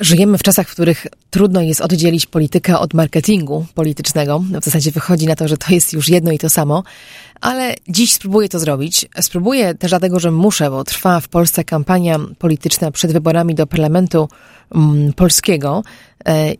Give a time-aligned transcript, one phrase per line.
[0.00, 4.38] Żyjemy w czasach, w których trudno jest oddzielić politykę od marketingu politycznego.
[4.38, 6.82] W zasadzie wychodzi na to, że to jest już jedno i to samo.
[7.40, 9.06] Ale dziś spróbuję to zrobić.
[9.20, 14.28] Spróbuję też dlatego, że muszę, bo trwa w Polsce kampania polityczna przed wyborami do Parlamentu
[14.74, 15.82] mm, Polskiego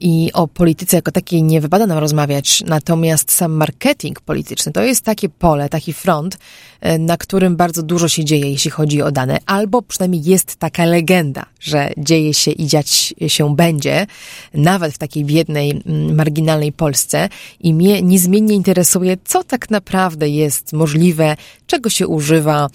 [0.01, 2.63] i o polityce jako takiej nie wypada nam rozmawiać.
[2.67, 6.39] Natomiast sam marketing polityczny to jest takie pole, taki front,
[6.81, 9.39] e, na którym bardzo dużo się dzieje, jeśli chodzi o dane.
[9.47, 14.07] Albo przynajmniej jest taka legenda, że dzieje się i dziać się będzie,
[14.55, 17.29] nawet w takiej biednej, mm, marginalnej Polsce.
[17.61, 22.69] I mnie niezmiennie interesuje, co tak naprawdę jest możliwe, czego się używa,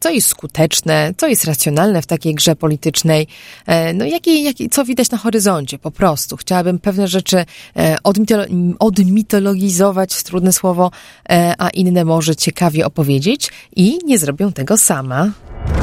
[0.00, 3.26] co jest skuteczne, co jest racjonalne w takiej grze politycznej,
[3.66, 6.36] e, no jakie, jakie, co widać na horyzoncie, po prostu.
[6.36, 7.44] Chciałabym pewne rzeczy
[7.76, 10.90] e, odmitolo- odmitologizować, trudne słowo,
[11.30, 15.30] e, a inne może ciekawie opowiedzieć i nie zrobię tego sama.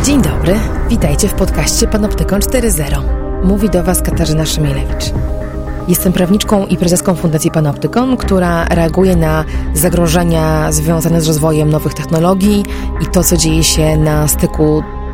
[0.05, 3.03] Dzień dobry, witajcie w podcaście Panoptykon 4.0.
[3.43, 5.13] Mówi do Was Katarzyna Szymielewicz.
[5.89, 12.65] Jestem prawniczką i prezeską Fundacji Panoptykon, która reaguje na zagrożenia związane z rozwojem nowych technologii
[13.01, 14.83] i to, co dzieje się na styku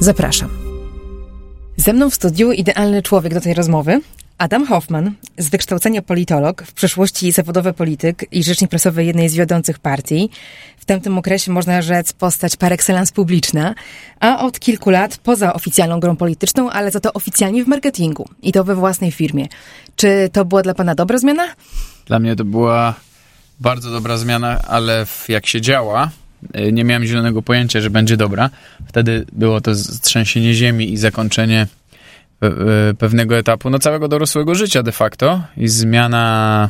[0.00, 0.48] Zapraszam.
[1.76, 4.00] Ze mną w studiu idealny człowiek do tej rozmowy.
[4.38, 9.78] Adam Hoffman, z wykształcenia politolog, w przeszłości zawodowy polityk i rzecznik prasowy jednej z wiodących
[9.78, 10.30] partii.
[10.78, 13.74] W tamtym okresie można rzec postać par excellence publiczna,
[14.20, 18.52] a od kilku lat poza oficjalną grą polityczną, ale za to oficjalnie w marketingu i
[18.52, 19.46] to we własnej firmie.
[19.96, 21.44] Czy to była dla pana dobra zmiana?
[22.06, 22.94] Dla mnie to była
[23.60, 26.10] bardzo dobra zmiana, ale jak się działa,
[26.72, 28.50] nie miałem zielonego pojęcia, że będzie dobra.
[28.86, 29.72] Wtedy było to
[30.02, 31.66] trzęsienie ziemi i zakończenie
[32.98, 36.68] pewnego etapu, no całego dorosłego życia de facto i zmiana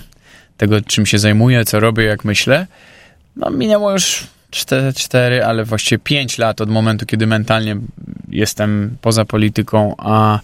[0.57, 2.67] tego, czym się zajmuję, co robię, jak myślę.
[3.37, 7.77] No minęło już 4, 4 ale właściwie 5 lat od momentu, kiedy mentalnie
[8.29, 10.41] jestem poza polityką, a,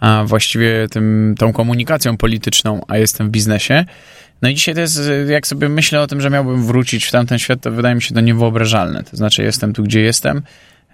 [0.00, 3.84] a właściwie tym, tą komunikacją polityczną, a jestem w biznesie.
[4.42, 7.38] No i dzisiaj to jest, jak sobie myślę o tym, że miałbym wrócić w tamten
[7.38, 9.02] świat, to wydaje mi się to niewyobrażalne.
[9.02, 10.42] To znaczy jestem tu, gdzie jestem,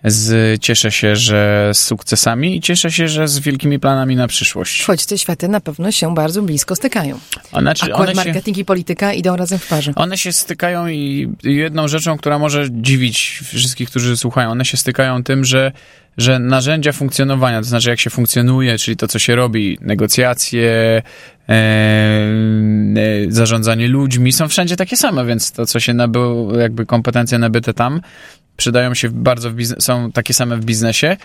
[0.04, 4.84] z, cieszę się, że z sukcesami i cieszę się, że z wielkimi planami na przyszłość.
[4.84, 7.18] Choć te światy na pewno się bardzo blisko stykają.
[7.52, 9.92] One, czy, Akurat marketing się, i polityka idą razem w parze.
[9.96, 15.24] One się stykają i jedną rzeczą, która może dziwić wszystkich, którzy słuchają, one się stykają
[15.24, 15.72] tym, że
[16.20, 21.02] że narzędzia funkcjonowania, to znaczy jak się funkcjonuje, czyli to, co się robi, negocjacje,
[21.48, 21.62] e, e,
[23.28, 28.00] zarządzanie ludźmi, są wszędzie takie same, więc to, co się nabyło, jakby kompetencje nabyte tam,
[28.56, 31.16] przydają się bardzo są takie same w biznesie,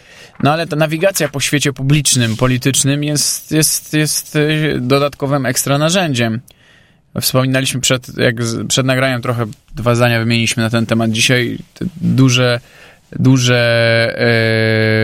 [0.43, 6.41] no ale ta nawigacja po świecie publicznym, politycznym jest, jest, jest e, dodatkowym ekstra narzędziem.
[7.21, 8.35] Wspominaliśmy przed, jak
[8.67, 9.45] przed nagraniem trochę
[9.75, 11.11] dwa zdania wymieniliśmy na ten temat.
[11.11, 11.57] Dzisiaj
[12.01, 12.59] duże
[13.19, 13.55] duże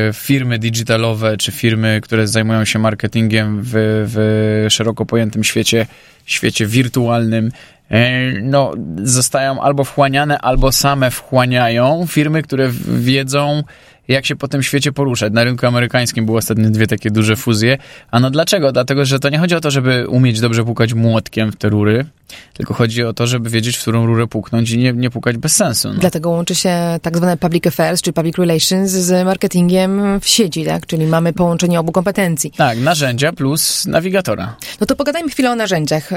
[0.10, 3.72] e, firmy digitalowe, czy firmy, które zajmują się marketingiem w,
[4.14, 5.86] w szeroko pojętym świecie,
[6.26, 7.52] świecie wirtualnym,
[7.92, 8.74] e, no,
[9.04, 13.64] zostają albo wchłaniane, albo same wchłaniają firmy, które wiedzą,
[14.12, 15.34] jak się po tym świecie poruszać.
[15.34, 17.78] Na rynku amerykańskim były ostatnio dwie takie duże fuzje.
[18.12, 18.72] A no dlaczego?
[18.72, 22.06] Dlatego, że to nie chodzi o to, żeby umieć dobrze pukać młotkiem w te rury,
[22.54, 25.56] tylko chodzi o to, żeby wiedzieć, w którą rurę puknąć i nie, nie pukać bez
[25.56, 25.94] sensu.
[25.94, 26.00] No.
[26.00, 30.86] Dlatego łączy się tak zwane public affairs, czy public relations z marketingiem w sieci, tak?
[30.86, 32.52] Czyli mamy połączenie obu kompetencji.
[32.58, 34.56] Tak, narzędzia plus nawigatora.
[34.80, 36.10] No to pogadajmy chwilę o narzędziach.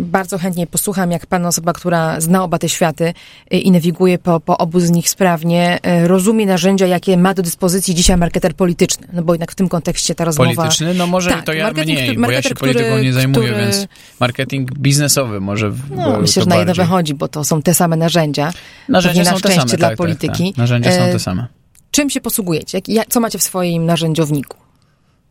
[0.00, 3.14] Bardzo chętnie posłucham, jak pan osoba, która zna oba te światy
[3.50, 7.94] i nawiguje po, po obu z nich sprawnie, y, rozumie narzędzia, jakie ma do dyspozycji
[7.94, 9.08] dzisiaj marketer polityczny.
[9.12, 10.54] No bo jednak w tym kontekście ta rozmowa...
[10.54, 10.94] Polityczny?
[10.94, 13.62] No może tak, to ja mniej, bo ja się polityką który, nie zajmuję, który...
[13.64, 13.86] więc
[14.20, 18.52] marketing biznesowy może No, myślę, że na jedno wychodzi, bo to są te same narzędzia.
[18.88, 20.44] Narzędzia są te same, dla tak, polityki.
[20.44, 20.56] Tak, tak.
[20.56, 21.46] Narzędzia są te e, same.
[21.90, 22.80] Czym się posługujecie?
[23.08, 24.56] Co macie w swoim narzędziowniku?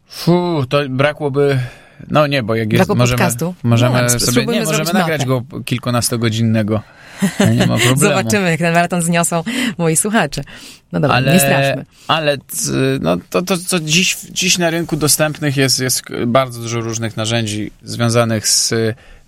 [0.07, 1.59] Fu, to brakłoby
[2.09, 3.55] No nie, bo jak jest, Braku możemy, podcastu?
[3.63, 5.41] możemy No, sobie, nie, możemy nagrać mapę.
[5.49, 6.81] go kilkunastogodzinnego.
[7.57, 7.97] Nie ma problemu.
[7.97, 9.43] Zobaczymy, jak ten maraton zniosą
[9.77, 10.41] moi słuchacze.
[10.91, 11.85] No dobra, nie straszmy.
[12.07, 12.37] ale
[13.01, 17.71] no, to, to, co dziś, dziś na rynku dostępnych jest, jest bardzo dużo różnych narzędzi
[17.83, 18.73] związanych z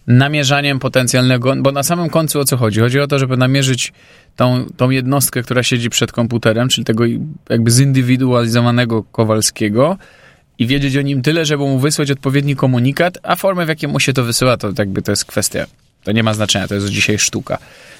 [0.08, 2.80] namierzaniem potencjalnego, bo na samym końcu o co chodzi?
[2.80, 3.94] Chodzi o to, żeby namierzyć
[4.36, 7.04] tą, tą jednostkę, która siedzi przed komputerem, czyli tego
[7.50, 9.98] jakby zindywidualizowanego Kowalskiego
[10.60, 14.00] i wiedzieć o nim tyle, żeby mu wysłać odpowiedni komunikat, a formę, w jakiej mu
[14.00, 15.66] się to wysyła, to jakby to jest kwestia,
[16.04, 17.58] to nie ma znaczenia, to jest dzisiaj sztuka.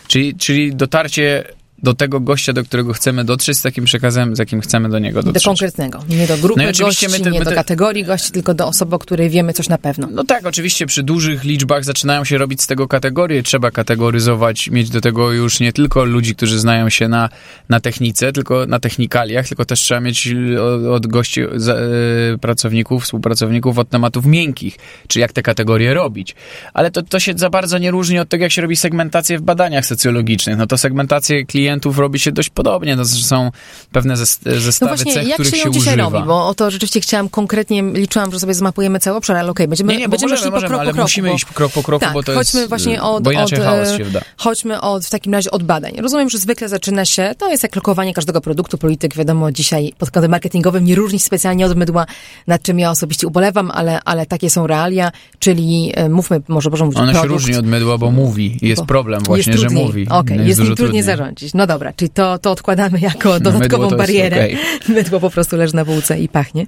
[0.08, 1.44] Czyli, czyli dotarcie
[1.84, 5.24] do tego gościa, do którego chcemy dotrzeć z takim przekazem, z jakim chcemy do niego
[5.24, 5.44] Do dotrzeć.
[5.46, 6.04] konkretnego.
[6.10, 8.32] Nie do grupy No i oczywiście gości, my te- nie my do te- kategorii gości,
[8.32, 10.08] tylko do osoby, o której wiemy coś na pewno.
[10.12, 13.44] No tak, oczywiście przy dużych liczbach zaczynają się robić z tego kategorie.
[13.44, 17.30] Trzeba kategoryzować, mieć do tego już nie tylko ludzi, którzy znają się na,
[17.70, 20.30] na technice, tylko na technikaliach, tylko też trzeba mieć
[20.62, 21.48] od, od gości, e,
[22.42, 24.78] pracowników, współpracowników od tematów miękkich,
[25.08, 26.36] czy jak te kategorie robić.
[26.74, 29.42] Ale to, to się za bardzo nie różni od tego, jak się robi segmentację w
[29.42, 30.58] badaniach socjologicznych.
[30.58, 32.96] No to segmentację klientów robi się dość podobnie.
[32.96, 33.52] No, są
[33.92, 34.14] pewne
[34.46, 36.10] No zestawy właśnie, cech, jak których się się, ją dzisiaj używa.
[36.10, 36.28] robi?
[36.28, 39.94] Bo o to rzeczywiście chciałam konkretnie, liczyłam, że sobie zmapujemy cały obszar, ale okej, będziemy,
[39.94, 41.06] Nie, nie, będziemy możemy, szli po możemy, krok ale po kroku.
[41.06, 41.36] musimy bo...
[41.36, 42.70] iść krok po kroku, tak, bo to chodźmy jest...
[42.70, 44.22] właśnie od, bo inaczej od, chaos e, się wda.
[44.38, 45.94] Chodźmy od, w takim razie od badań.
[46.02, 48.78] Rozumiem, że zwykle zaczyna się, to jest jak lokowanie każdego produktu.
[48.78, 52.06] Polityk, wiadomo, dzisiaj pod kątem marketingowym nie różni się specjalnie od mydła,
[52.48, 56.86] nad czym ja osobiście ubolewam, ale, ale takie są realia, czyli e, mówmy, może możemy
[56.86, 57.42] mówić Ono się produkt.
[57.42, 58.58] różni od mydła, bo mówi.
[58.62, 60.08] I jest Bo problem właśnie, jest że mówi.
[60.10, 61.04] Okej, No jest, dużo trudniej trudniej.
[61.04, 61.54] zarządzić.
[61.54, 64.38] No dobra, czyli to, to odkładamy jako No, dodatkową jest barierę.
[64.38, 64.58] okej.
[64.96, 66.66] Mydło po prostu leży na półce i pachnie.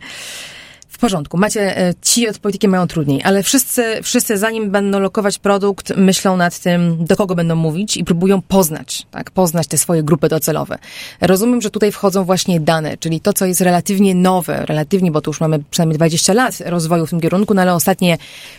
[0.96, 1.38] W porządku.
[1.38, 6.38] Macie, e, ci od polityki mają trudniej, ale wszyscy, wszyscy zanim będą lokować produkt, myślą
[6.38, 10.78] nad tym, do kogo będą mówić i próbują poznać, tak, poznać te swoje grupy docelowe.
[11.22, 15.30] Rozumiem, że tutaj wchodzą właśnie dane, czyli to, co jest relatywnie nowe, relatywnie, bo tu
[15.30, 18.18] już mamy przynajmniej 20 lat rozwoju w tym kierunku, no ale ostatnie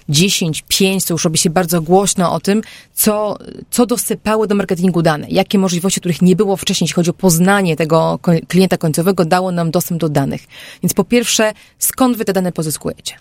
[0.09, 2.63] 10, 5, to już robi się bardzo głośno o tym,
[2.95, 3.39] co,
[3.71, 7.77] co dosypały do marketingu dane, jakie możliwości, których nie było wcześniej, jeśli chodzi o poznanie
[7.77, 8.19] tego
[8.49, 10.43] klienta końcowego, dało nam dostęp do danych.
[10.83, 13.15] Więc po pierwsze, skąd wy te dane pozyskujecie?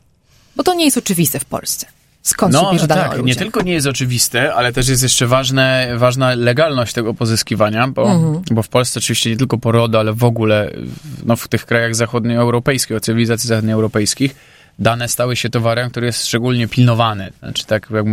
[0.55, 1.85] Bo to nie jest oczywiste w Polsce.
[2.21, 5.03] Skąd się No, bierze no dane tak, nie tylko nie jest oczywiste, ale też jest
[5.03, 8.41] jeszcze ważne, ważna legalność tego pozyskiwania, bo, Mhm.
[8.51, 11.65] bo w Polsce oczywiście nie tylko po RODO, ale w ogóle w- no, w tych
[11.65, 14.35] krajach zachodnioeuropejskich, o cywilizacji zachodnioeuropejskich,
[14.79, 17.31] dane stały się towarem, który jest szczególnie pilnowany.
[17.39, 18.05] Znaczy tak jak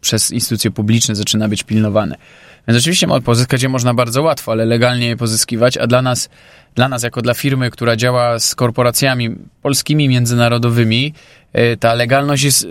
[0.00, 2.14] przez instytucje publiczne zaczyna być pilnowany.
[2.68, 6.28] Więc oczywiście pozyskać je można bardzo łatwo, ale legalnie je pozyskiwać, a dla nas,
[6.74, 9.30] dla nas jako dla firmy, która działa z korporacjami
[9.62, 11.14] polskimi, międzynarodowymi,
[11.80, 12.68] ta legalność jest y,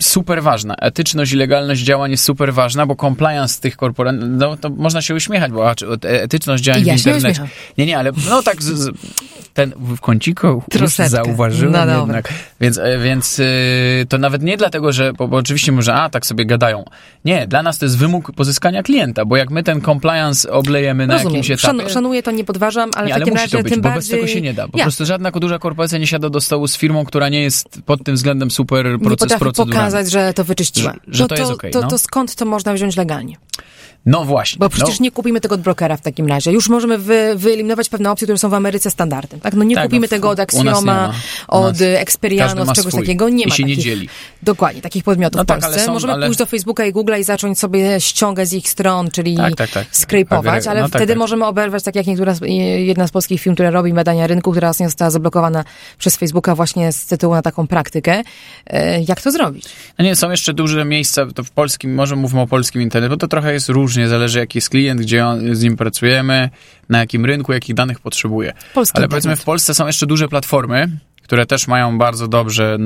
[0.00, 0.74] super ważna.
[0.74, 5.14] Etyczność i legalność działań jest super ważna, bo compliance tych korporacji, no to można się
[5.14, 7.48] uśmiechać, bo e- etyczność działań Ja w internecie.
[7.78, 8.90] Nie, nie, ale no tak z, z,
[9.54, 10.62] ten w kąciku
[11.06, 12.32] zauważyłem No jednak.
[12.60, 16.26] Więc, e, więc y, to nawet nie dlatego, że, bo, bo oczywiście może, a tak
[16.26, 16.84] sobie gadają.
[17.24, 21.14] Nie, dla nas to jest wymóg pozyskania klienta, bo jak my ten compliance oblejemy na
[21.14, 21.34] Rozumiem.
[21.36, 21.78] jakimś etapie...
[21.78, 23.82] Szan, szanuję to, nie podważam, ale nie, w ale takim musi razie to być, tym
[23.82, 24.10] bo bardziej...
[24.10, 24.68] bez tego się nie da.
[24.68, 24.84] Po Ja.
[24.84, 28.14] prostu żadna duża korporacja nie siada do stołu z firmą, która nie jest pod tym
[28.14, 29.74] względem super nie proces, potrafi proceduralny.
[29.74, 30.92] pokazać, że to wyczyściła.
[30.92, 31.88] Że- że no to jest okej, to, no.
[31.88, 33.36] to skąd to można wziąć legalnie?
[34.06, 34.58] No właśnie.
[34.58, 36.52] Bo przecież no, nie kupimy tego od brokera w takim razie.
[36.52, 39.40] Już możemy wy, wyeliminować pewne opcje, które są w Ameryce standardem.
[39.40, 39.54] Tak?
[39.54, 41.12] No nie Tak, kupimy no, tego od nie Axioma,
[41.48, 43.28] od Experiano, z czegoś swój takiego.
[43.28, 44.08] Nie i ma się nie takich, dzieli.
[44.42, 45.80] Dokładnie, takich podmiotów No w tak, Polsce.
[45.84, 49.10] są- możemy ale- pójść do Facebooka i Google'a i zacząć sobie ściągać z ich stron,
[49.10, 49.86] czyli Tak, tak, tak.
[49.90, 51.18] skrypować, ale no tak, wtedy tak.
[51.18, 52.34] możemy oberwać, tak jak niektóra,
[52.78, 55.64] jedna z polskich firm, która robi badania rynku, która została zablokowana
[55.98, 58.22] przez Facebooka właśnie z tytułu na taką praktykę.
[58.66, 59.64] E, Jak to zrobić?
[59.98, 63.16] No nie, są jeszcze duże miejsca, to w polskim, może mówmy o polskim internecie, bo
[63.16, 66.50] to trochę jest różnie, zależy jaki jest klient, gdzie on, z nim pracujemy,
[66.88, 68.52] na jakim rynku, jakich danych potrzebuje.
[68.74, 69.42] Polski Ale powiedzmy internet.
[69.42, 70.88] w Polsce są jeszcze duże platformy,
[71.26, 72.78] które też mają bardzo dobrze,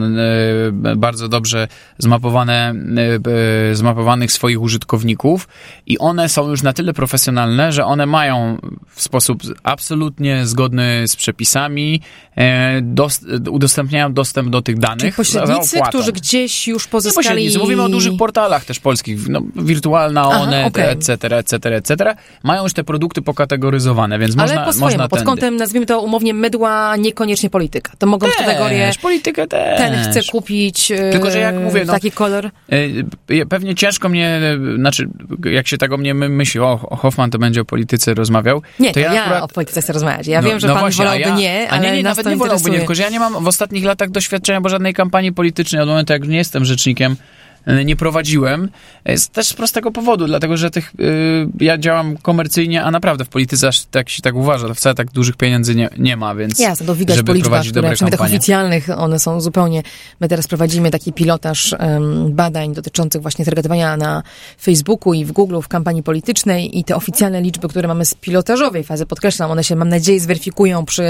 [0.97, 1.69] bardzo dobrze
[1.99, 5.49] zmapowane, e, e, zmapowanych swoich użytkowników
[5.87, 8.59] i one są już na tyle profesjonalne, że one mają
[8.95, 12.01] w sposób absolutnie zgodny z przepisami,
[12.37, 13.21] e, dos,
[13.51, 15.01] udostępniają dostęp do tych danych.
[15.01, 17.27] Czyli pośrednicy, którzy gdzieś już Nie pozyskali...
[17.27, 20.91] pośrednicy, mówimy o dużych portalach też polskich, no, Wirtualna, Aha, Onet, okej.
[20.91, 25.19] etc., etc., etc., mają już te produkty pokategoryzowane, więc Ale można, po swojemu, można pod
[25.19, 25.27] tędy.
[25.27, 27.93] kątem, nazwijmy to umownie, mydła, niekoniecznie polityka.
[27.99, 29.79] To mogą kategorie, Też, politykę też.
[29.79, 32.47] ten chce kupić e, Tylko, że jak mówię, no- taki kolor.
[32.47, 35.09] E, Pewnie ciężko mnie, e, znaczy,
[35.45, 38.63] jak się tak o mnie my- myśli, o, Hoffman to będzie o polityce rozmawiał.
[38.79, 40.27] Nie, to ja, ja, akurat, o polityce chcę rozmawiać.
[40.27, 42.27] Ja no, wiem, że no pan właśnie, wolałby ja, nie, a ale nie, nie, nawet
[42.27, 45.33] nie wolałby nie, tylko że ja nie mam w ostatnich latach doświadczenia, bo żadnej kampanii
[45.33, 47.17] politycznej, od momentu jak nie jestem rzecznikiem
[47.85, 48.69] nie prowadziłem.
[49.17, 53.29] Z też z prostego powodu, dlatego że tych, y, ja działam komercyjnie, a naprawdę w
[53.29, 56.87] polityce aż tak się tak uważa, wcale tak dużych pieniędzy nie, nie ma, więc Jasne,
[56.87, 58.37] to widać żeby po liczbach, prowadzić które dobre przynajmniej kampanie.
[58.37, 59.83] oficjalnych, one są zupełnie,
[60.21, 64.23] my teraz prowadzimy taki pilotaż em, badań dotyczących właśnie targetowania na
[64.63, 68.85] Facebooku i w Google w kampanii politycznej i te oficjalne liczby, które mamy z pilotażowej
[68.85, 71.05] fazy, podkreślam, one się mam nadzieję zweryfikują przy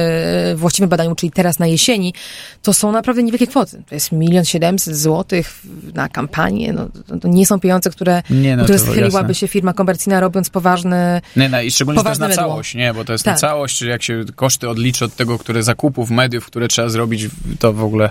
[0.56, 2.14] właściwym badaniu, czyli teraz na jesieni,
[2.62, 3.82] to są naprawdę niewielkie kwoty.
[3.88, 5.62] To jest milion siedemset złotych
[5.94, 6.39] na kampanię,
[6.72, 6.88] no,
[7.20, 9.34] to, nie są pieniądze, które, Nie, no które schyliłaby jasne.
[9.34, 12.42] się firma komercyjna robiąc poważny Nie, no, i szczególnie to jest na mydło.
[12.42, 13.34] całość, nie, bo to jest Tak.
[13.34, 17.26] na całość, czyli jak się koszty odliczy od tego, które zakupów, mediów, które trzeba zrobić,
[17.58, 18.10] to w ogóle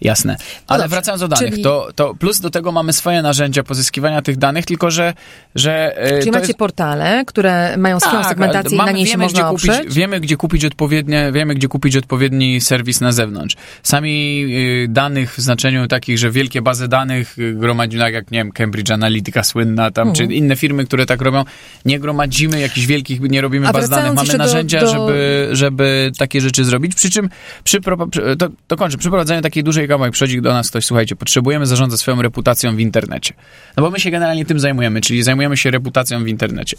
[0.00, 0.36] jasne.
[0.66, 4.22] Ale dobrze, wracając do danych, czyli- to, to plus do tego mamy swoje narzędzia pozyskiwania
[4.22, 5.14] tych danych, tylko że,
[5.54, 6.58] że e, Czyli macie jest...
[6.58, 9.94] portale, które mają swoją Tak, segmentację i mamy- na niej się wiemy, można gdzie kupić?
[9.94, 13.56] Wiemy, gdzie kupić odpowiednie, wiemy, gdzie kupić odpowiedni serwis na zewnątrz.
[13.82, 14.44] Sami
[14.84, 18.52] y, danych w znaczeniu takich, że wielkie bazy danych y, gromadzimy, tak jak, nie wiem,
[18.52, 20.28] Cambridge Analytica słynna tam, Mhm.
[20.28, 21.44] czy inne firmy, które tak robią,
[21.84, 24.06] nie gromadzimy jakichś wielkich, nie robimy A baz danych.
[24.06, 26.94] Mamy jeszcze do- narzędzia, do- żeby, żeby takie rzeczy zrobić.
[26.94, 27.28] Przy czym,
[27.64, 30.84] przy, pro- przy, to, to kończę, przy prowadzeniu takiej dużej kampanii przychodzi do nas ktoś,
[30.84, 33.34] słuchajcie, potrzebujemy zarządzać swoją reputacją w internecie.
[33.76, 36.76] No bo my się generalnie tym zajmujemy, czyli zajmujemy się reputacją w internecie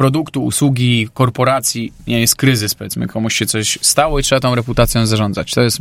[0.00, 5.06] produktu, usługi, korporacji, nie jest kryzys, powiedzmy, komuś się coś stało i trzeba tą reputacją
[5.06, 5.54] zarządzać.
[5.54, 5.78] To jest,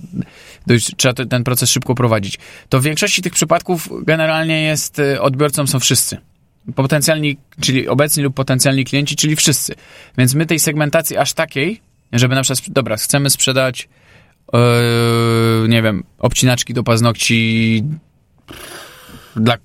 [0.68, 2.40] dość, trzeba te, ten proces szybko prowadzić.
[2.70, 6.18] To w większości tych przypadków generalnie jest, y, odbiorcą są wszyscy.
[6.76, 9.76] Potencjalni, czyli obecni lub potencjalni klienci, czyli wszyscy.
[10.18, 11.82] Więc my tej segmentacji aż takiej,
[12.14, 13.90] żeby na przykład, dobra, chcemy sprzedać,
[14.54, 17.84] yy, nie wiem, obcinaczki do paznokci
[19.36, 19.58] dla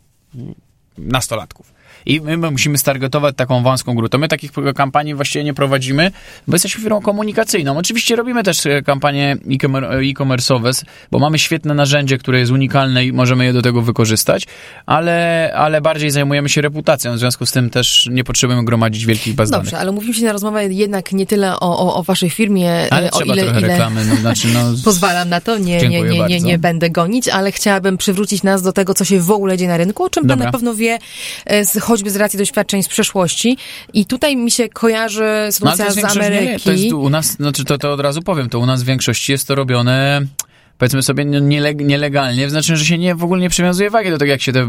[0.98, 1.73] nastolatków.
[2.06, 4.18] I my, my musimy stargetować taką wąską grupę.
[4.18, 6.10] My takich kampanii właściwie nie prowadzimy,
[6.48, 7.78] bo jesteśmy firmą komunikacyjną.
[7.78, 13.12] Oczywiście robimy też e, kampanie e-commer- e-commerce'owe, bo mamy świetne narzędzie, które jest unikalne i
[13.12, 14.46] możemy je do tego wykorzystać,
[14.86, 19.34] ale, ale bardziej zajmujemy się reputacją, w związku z tym też nie potrzebujemy gromadzić wielkich
[19.34, 19.64] baz danych.
[19.64, 23.06] Dobrze, ale mówimy się na rozmowę jednak nie tyle o, o, o waszej firmie, Ale
[23.06, 26.26] e, o trzeba ile, ile reklamy, no, znaczy, no, pozwalam na to, nie, nie, nie,
[26.26, 29.70] nie, nie będę gonić, ale chciałabym przywrócić nas do tego, co się w ogóle dzieje
[29.70, 30.46] na rynku, o czym pan Dobra.
[30.46, 30.98] na pewno wie,
[31.46, 33.56] e, z, choćby z racji doświadczeń z przeszłości.
[33.92, 36.64] I tutaj mi się kojarzy No, sytuacja jest z większość nie, Ameryki.
[36.64, 39.32] to jest u nas, znaczy to, to od razu powiem, to u nas w większości
[39.32, 40.22] jest to robione
[40.78, 44.10] powiedzmy sobie no, nieleg- nielegalnie, w znaczeniu, że się nie, w ogóle nie przywiązuje wagi
[44.10, 44.68] do tego, jak się te,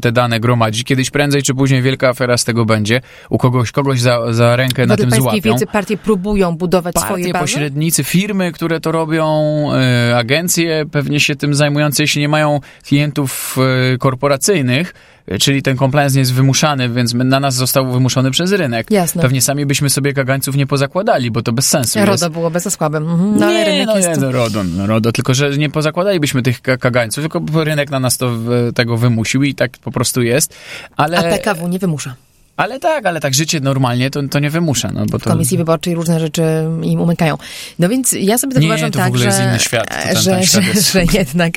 [0.00, 0.84] te dane gromadzi.
[0.84, 3.00] Kiedyś prędzej czy później wielka afera z tego będzie.
[3.30, 5.52] U kogoś, kogoś za, za rękę na tym złapią.
[5.52, 7.42] wiedzy partie próbują budować swoje Partie, bazy?
[7.44, 9.26] pośrednicy, firmy, które to robią,
[9.74, 13.56] e, agencje pewnie się tym zajmujące, jeśli nie mają klientów
[13.94, 14.94] e, korporacyjnych,
[15.40, 18.90] czyli ten compliance nie jest wymuszany, więc na nas został wymuszony przez rynek.
[18.90, 19.22] Jasne.
[19.22, 22.08] Pewnie sami byśmy sobie kagańców nie pozakładali, bo to bez sensu jest.
[22.22, 23.10] RODO byłoby za słabym.
[23.10, 23.36] Mhm.
[23.36, 24.08] No, ale nie, rynek no jest...
[24.08, 28.00] nie, no RODO, no RODO, tylko że nie pozakładalibyśmy tych ka- kagańców, tylko rynek na
[28.00, 28.30] nas to
[28.74, 30.54] tego wymusił i tak po prostu jest.
[30.96, 32.14] Ale, A PKW nie wymusza.
[32.56, 35.30] Ale tak, ale tak życie normalnie to, to nie wymusza, no bo W to...
[35.30, 36.42] komisji wyborczej różne rzeczy
[36.82, 37.38] im umykają.
[37.78, 39.88] No więc ja sobie tak Nie, uważam to w tak, ogóle że, jest inny świat.
[39.88, 41.52] To ten- że, ten świat że, że, jednak,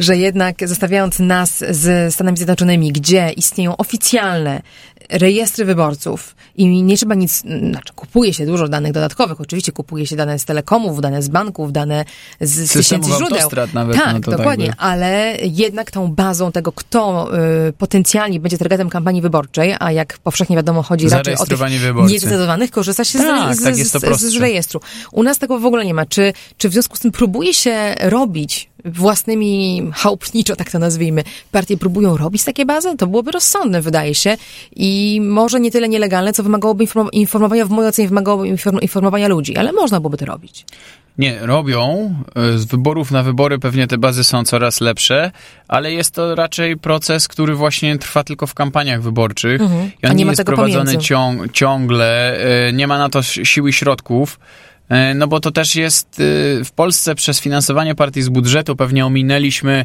[0.00, 4.62] że jednak zostawiając nas z Stanami Zjednoczonymi, gdzie istnieją oficjalne
[5.12, 7.40] rejestry wyborców i nie trzeba nic,
[7.70, 11.72] znaczy kupuje się dużo danych dodatkowych, oczywiście kupuje się dane z telekomów, dane z banków,
[11.72, 12.04] dane
[12.40, 13.48] z, tysięcy źródeł.
[13.74, 17.30] nawet, tak, no tak dokładnie, by- ale jednak tą bazą tego, kto
[17.68, 22.12] y, potencjalnie będzie targetem kampanii wyborczej, a jak powszechnie wiadomo chodzi raczej o tych wyborcy.
[22.12, 24.80] niezdecydowanych, korzysta się Tak, z, tak, z, to z, z rejestru.
[25.12, 26.06] U nas tego w ogóle nie ma.
[26.06, 31.76] Czy, czy w związku z tym próbuje się robić własnymi chałupniczo, tak to nazwijmy, partie
[31.76, 32.96] próbują robić takie bazy?
[32.96, 34.36] To byłoby rozsądne, wydaje się.
[34.76, 39.28] I może nie tyle nielegalne, co wymagałoby inform- informowania, w mojej ocenie wymagałoby inform- informowania
[39.28, 40.64] ludzi, ale można byłoby to robić.
[41.18, 42.14] Nie, robią.
[42.54, 45.30] E, Z wyborów na wybory pewnie te bazy są coraz lepsze,
[45.68, 49.60] ale jest to raczej proces, który właśnie trwa tylko w kampaniach wyborczych.
[49.60, 49.90] Mhm.
[50.02, 52.36] I on nie nie jest prowadzony ciąg, ciągle.
[52.68, 54.38] e, Nie ma na to siły środków.
[54.90, 59.06] E, No bo to też jest e, w Polsce przez finansowanie partii z budżetu pewnie
[59.06, 59.84] ominęliśmy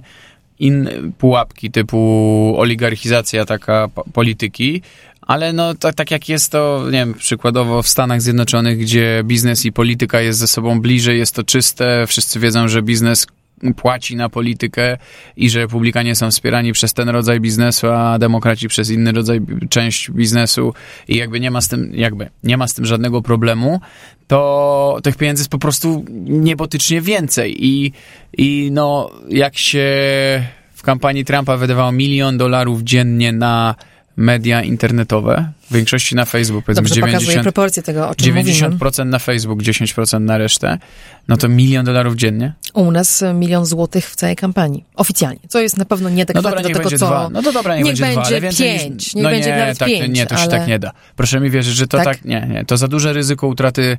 [0.59, 4.81] inne pułapki typu oligarchizacja taka po- polityki,
[5.21, 9.71] ale no tak jak jest to, nie wiem, przykładowo w Stanach Zjednoczonych, gdzie biznes i
[9.71, 13.27] polityka jest ze sobą bliżej, jest to czyste, wszyscy wiedzą, że biznes
[13.75, 14.97] płaci na politykę
[15.37, 20.11] i że republikanie są wspierani przez ten rodzaj biznesu, a demokraci przez inny rodzaj, część
[20.11, 20.73] biznesu
[21.07, 23.79] i jakby nie ma z tym, jakby nie ma z tym żadnego problemu,
[24.27, 27.65] to tych pieniędzy jest po prostu niebotycznie więcej.
[27.65, 27.91] I,
[28.37, 29.85] i no jak się
[30.73, 33.75] w kampanii Trumpa wydawało milion dolarów dziennie na
[34.17, 38.59] media internetowe, w większości na Facebook, powiedzmy Dobrze pokazuje 90, proporcje tego, o czym mówimy.
[38.59, 40.77] 90% na Facebook, 10% na resztę,
[41.27, 42.53] no to milion dolarów dziennie.
[42.73, 44.83] U nas milion złotych w całej kampanii.
[44.95, 45.39] Oficjalnie.
[45.47, 47.05] Co jest na pewno No nieadekwatne dobra, do tego, co...
[47.07, 47.29] dwa.
[47.31, 49.15] No to dobra, niech, niech będzie, dwa, będzie pięć, niż...
[49.15, 50.91] niech no będzie nie, tak, pięć, Nie, to się ale- tak nie da.
[51.15, 52.05] Proszę mi wierzyć, że to Tak?
[52.05, 52.65] tak, nie, nie.
[52.65, 53.97] To za duże ryzyko utraty e,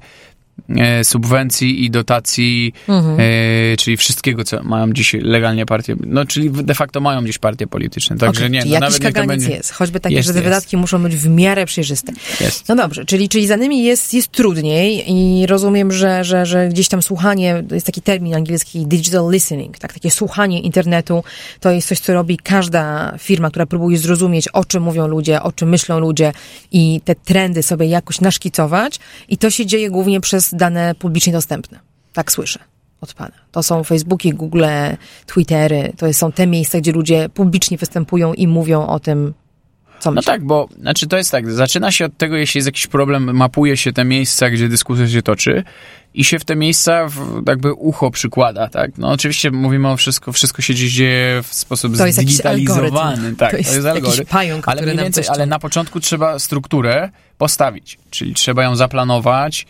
[1.02, 3.16] subwencji i dotacji, Mhm.
[3.20, 7.66] e, czyli wszystkiego, co mają dziś legalnie partie, no czyli de facto mają dziś partie
[7.66, 8.16] polityczne.
[8.16, 9.50] Także Okej, nie, no, nawet niech to będzie...
[9.50, 10.44] jest, choćby takie, Jest, że te jest.
[10.44, 12.12] wydatki muszą być w miarę przejrzyste.
[12.40, 12.68] Jest.
[12.68, 16.88] No dobrze, czyli, czyli za nimi jest, jest trudniej i rozumiem, że, że, że gdzieś
[16.88, 21.25] tam słuchanie, jest taki termin angielski digital listening, tak, takie słuchanie internetu,
[21.60, 25.52] to jest coś, co robi każda firma, która próbuje zrozumieć, o czym mówią ludzie, o
[25.52, 26.32] czym myślą ludzie
[26.72, 28.98] i te trendy sobie jakoś naszkicować
[29.28, 31.78] i to się dzieje głównie przez dane publicznie dostępne.
[32.12, 32.58] Tak słyszę
[33.00, 33.32] od pana.
[33.52, 34.64] To są Facebooki, Google,
[35.26, 39.34] Twittery, to są te miejsca, gdzie ludzie publicznie występują i mówią o tym,
[40.00, 40.32] co No myślą.
[40.32, 43.76] tak, bo znaczy to jest tak, zaczyna się od tego, jeśli jest jakiś problem, mapuje
[43.76, 45.64] się te miejsca, gdzie dyskusja się toczy
[46.14, 48.98] i się w te miejsca w, jakby ucho przykłada, tak?
[48.98, 53.50] No oczywiście mówimy o wszystko, wszystko się gdzieś dzieje w sposób To jest zdigitalizowany, tak,
[53.50, 54.26] To jest jakiś algorytm.
[54.30, 59.66] pająk, ale mniej więcej, ale na początku trzeba strukturę postawić, czyli trzeba ją zaplanować,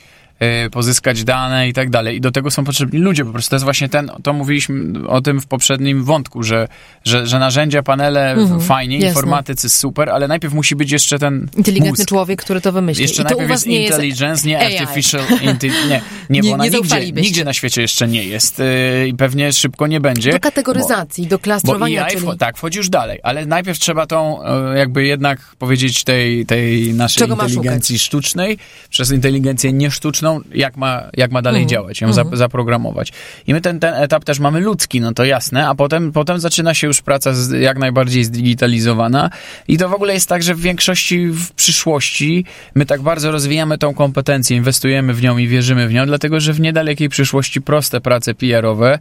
[0.71, 2.17] pozyskać dane i tak dalej.
[2.17, 3.51] I do tego są potrzebni ludzie po prostu.
[3.51, 6.69] To jest właśnie ten, to mówiliśmy o tym w poprzednim wątku, że,
[7.05, 9.09] że, że narzędzia, panele fajnie, jasne.
[9.09, 12.09] informatycy super, ale najpierw musi być jeszcze ten Inteligentny mózg.
[12.09, 13.03] człowiek, który to wymyśli.
[13.03, 14.77] Jeszcze I najpierw jest nie intelligence, nie AI.
[14.77, 15.89] artificial intelligence.
[15.89, 16.01] Nie,
[16.31, 19.53] nie, Nie- bo ona nie nigdzie, nigdzie na świecie jeszcze nie jest yy, i pewnie
[19.53, 20.33] szybko nie będzie.
[20.33, 24.07] do kategoryzacji, do Bo, bo klastrowania, AI, czyli tak, wchodzi już dalej, ale najpierw trzeba
[24.07, 28.59] tą, e, jakby jednak powiedzieć tej, tej naszej Czego inteligencji sztucznej,
[28.91, 33.13] przez inteligencję niesztuczną, jak ma, jak ma dalej działać, ją zap- zaprogramować.
[33.47, 36.75] I my ten, ten etap też mamy ludzki, no to jasne, a potem, potem zaczyna
[36.75, 39.31] się już praca z, jak najbardziej zdigitalizowana
[39.69, 43.79] i to w ogóle jest tak, że w większości w przyszłości my tak bardzo rozwijamy
[43.79, 48.01] tą kompetencję, inwestujemy w nią i wierzymy w nią, dlatego że w niedalekiej przyszłości proste
[48.01, 48.99] prace PR-owe,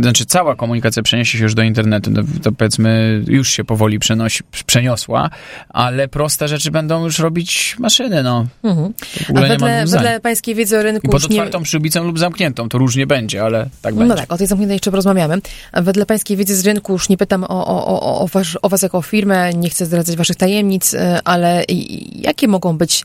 [0.00, 4.42] znaczy cała komunikacja przeniesie się już do internetu, to, to powiedzmy już się powoli przenosi,
[4.66, 5.30] przeniosła,
[5.68, 8.46] ale proste rzeczy będą już robić maszyny, no.
[8.64, 8.92] Mhm.
[8.98, 11.36] W A ogóle nie ma wedle, pańskiej wiedzy o rynku I pod już nie...
[11.36, 14.16] otwartą przybicą lub zamkniętą, to różnie będzie, ale tak No będzie.
[14.16, 15.38] tak, o tej zamkniętej jeszcze porozmawiamy.
[15.72, 18.82] Wedle pańskiej wiedzy z rynku już nie pytam o, o, o, o, was, o was
[18.82, 21.64] jako firmę, nie chcę zdradzać waszych tajemnic, e, ale
[22.12, 23.04] jakie mogą być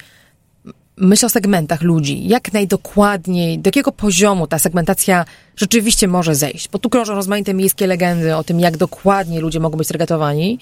[0.98, 6.70] myśl o segmentach ludzi, jak najdokładniej, do jakiego poziomu ta segmentacja rzeczywiście może zejść?
[6.70, 10.60] Bo tu krążą rozmaite miejskie legendy o tym, jak dokładnie ludzie mogą być targetowani.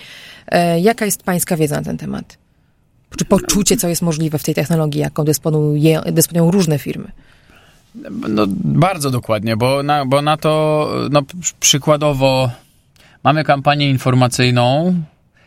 [0.48, 2.41] E, Jaka jest pańska wiedza na ten temat?
[3.17, 7.12] Czy poczucie, co jest możliwe w tej technologii, jaką dysponuje, dysponują różne firmy?
[8.30, 12.52] No, bardzo dokładnie, bo na, bo na to, no, pr- przykładowo
[13.24, 14.95] mamy kampanię informacyjną.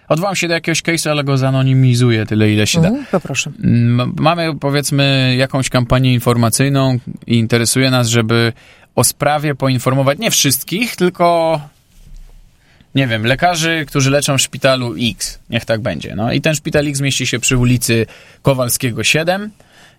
[0.08, 2.88] Odwołam się do jakiegoś case'u, ale go zanonimizuję tyle, ile się da.
[2.88, 3.50] Mhm, poproszę.
[3.64, 8.52] M- Mamy powiedzmy jakąś kampanię informacyjną i interesuje nas, żeby
[8.94, 11.60] o sprawie poinformować nie wszystkich, tylko
[12.94, 15.38] nie wiem, lekarzy, którzy leczą w szpitalu X.
[15.50, 16.14] Niech tak będzie.
[16.16, 18.06] No i ten szpital X mieści się przy ulicy
[18.42, 19.50] Kowalskiego 7.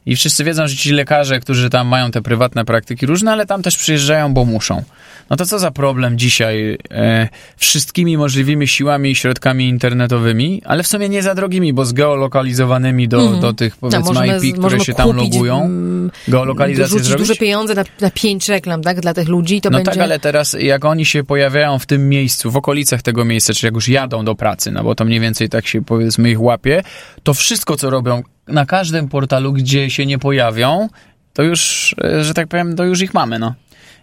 [0.06, 3.62] I wszyscy wiedzą, że ci lekarze, którzy tam mają te prywatne praktyki różne, ale tam
[3.62, 4.84] też przyjeżdżają, bo muszą.
[5.30, 10.88] No to co za problem dzisiaj e, wszystkimi możliwymi siłami i środkami internetowymi, ale w
[10.88, 14.84] sumie nie za drogimi, bo zgeolokalizowanymi do, do tych powiedzmy Tak, możemy- IP, które możemy
[14.86, 15.66] się tam logują.
[15.66, 17.28] mm, Geolokalizację zrobić?
[17.28, 19.00] duże pieniądze na, na pięć reklam, tak?
[19.02, 19.92] Dla tych ludzi to No będzie...
[19.92, 23.66] tak, ale teraz jak oni się pojawiają w tym miejscu, w okolicach tego miejsca, czy
[23.68, 26.84] jak już jadą do pracy, no bo to mniej więcej tak się powiedzmy ich łapie,
[27.24, 30.90] to wszystko co robią na każdym portalu, gdzie się nie pojawią,
[31.34, 33.56] to już, e, że tak powiem, to już ich mamy, no.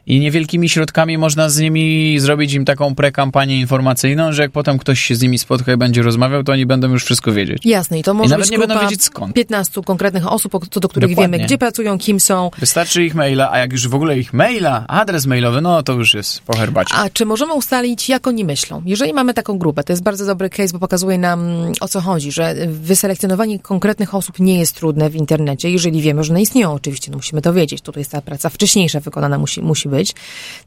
[0.06, 5.00] I niewielkimi środkami można z nimi zrobić im taką prekampanię informacyjną, że jak potem ktoś
[5.00, 7.66] się z nimi spotka i będzie rozmawiał, to oni będą już wszystko wiedzieć.
[7.66, 9.34] Jasne, i to może nawet być nie będą wiedzieć skąd.
[9.34, 11.36] 15 konkretnych osób, co do których Dokładnie.
[11.36, 12.50] wiemy, gdzie pracują, kim są.
[12.58, 16.14] Wystarczy ich maila, a jak już w ogóle ich maila, adres mailowy, no to już
[16.14, 16.94] jest po herbacie.
[16.94, 18.82] A czy możemy ustalić, jak oni myślą?
[18.86, 21.48] Jeżeli mamy taką grupę, to jest bardzo dobry case, bo pokazuje nam,
[21.80, 26.32] o co chodzi, że wyselekcjonowanie konkretnych osób nie jest trudne w internecie, jeżeli wiemy, że
[26.32, 27.82] one istnieją oczywiście, no musimy to wiedzieć.
[27.82, 30.12] Tutaj jest ta praca wcześniejsza wykonana musi, musi być.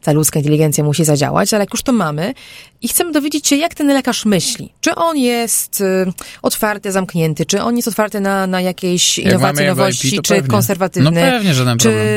[0.04, 2.34] Ta ludzka inteligencja musi zadziałać, ale jak już to mamy
[2.82, 4.74] i chcemy dowiedzieć się, jak ten lekarz myśli.
[4.82, 6.06] Czy on jest y,
[6.42, 10.50] otwarty, zamknięty, czy on jest otwarty na, na jakieś Jak innowacje, nowości, IP, czy pewnie.
[10.50, 11.12] konserwatywny.
[11.12, 12.08] No pewnie, żaden czy, problem.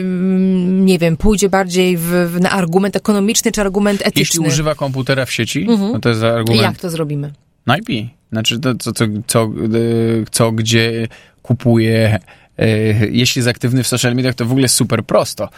[0.00, 4.20] mm, nie wiem, pójdzie bardziej w, w, na argument ekonomiczny, czy argument etyczny.
[4.20, 7.32] Jeśli używa komputera w sieci, no to jest I argument jak to zrobimy?
[7.66, 7.88] na IP.
[8.32, 11.08] Znaczy to, co, co, co, y, co gdzie
[11.42, 12.18] kupuje.
[12.60, 15.48] y, Jeśli jest aktywny w social mediach, to w ogóle jest super prosto.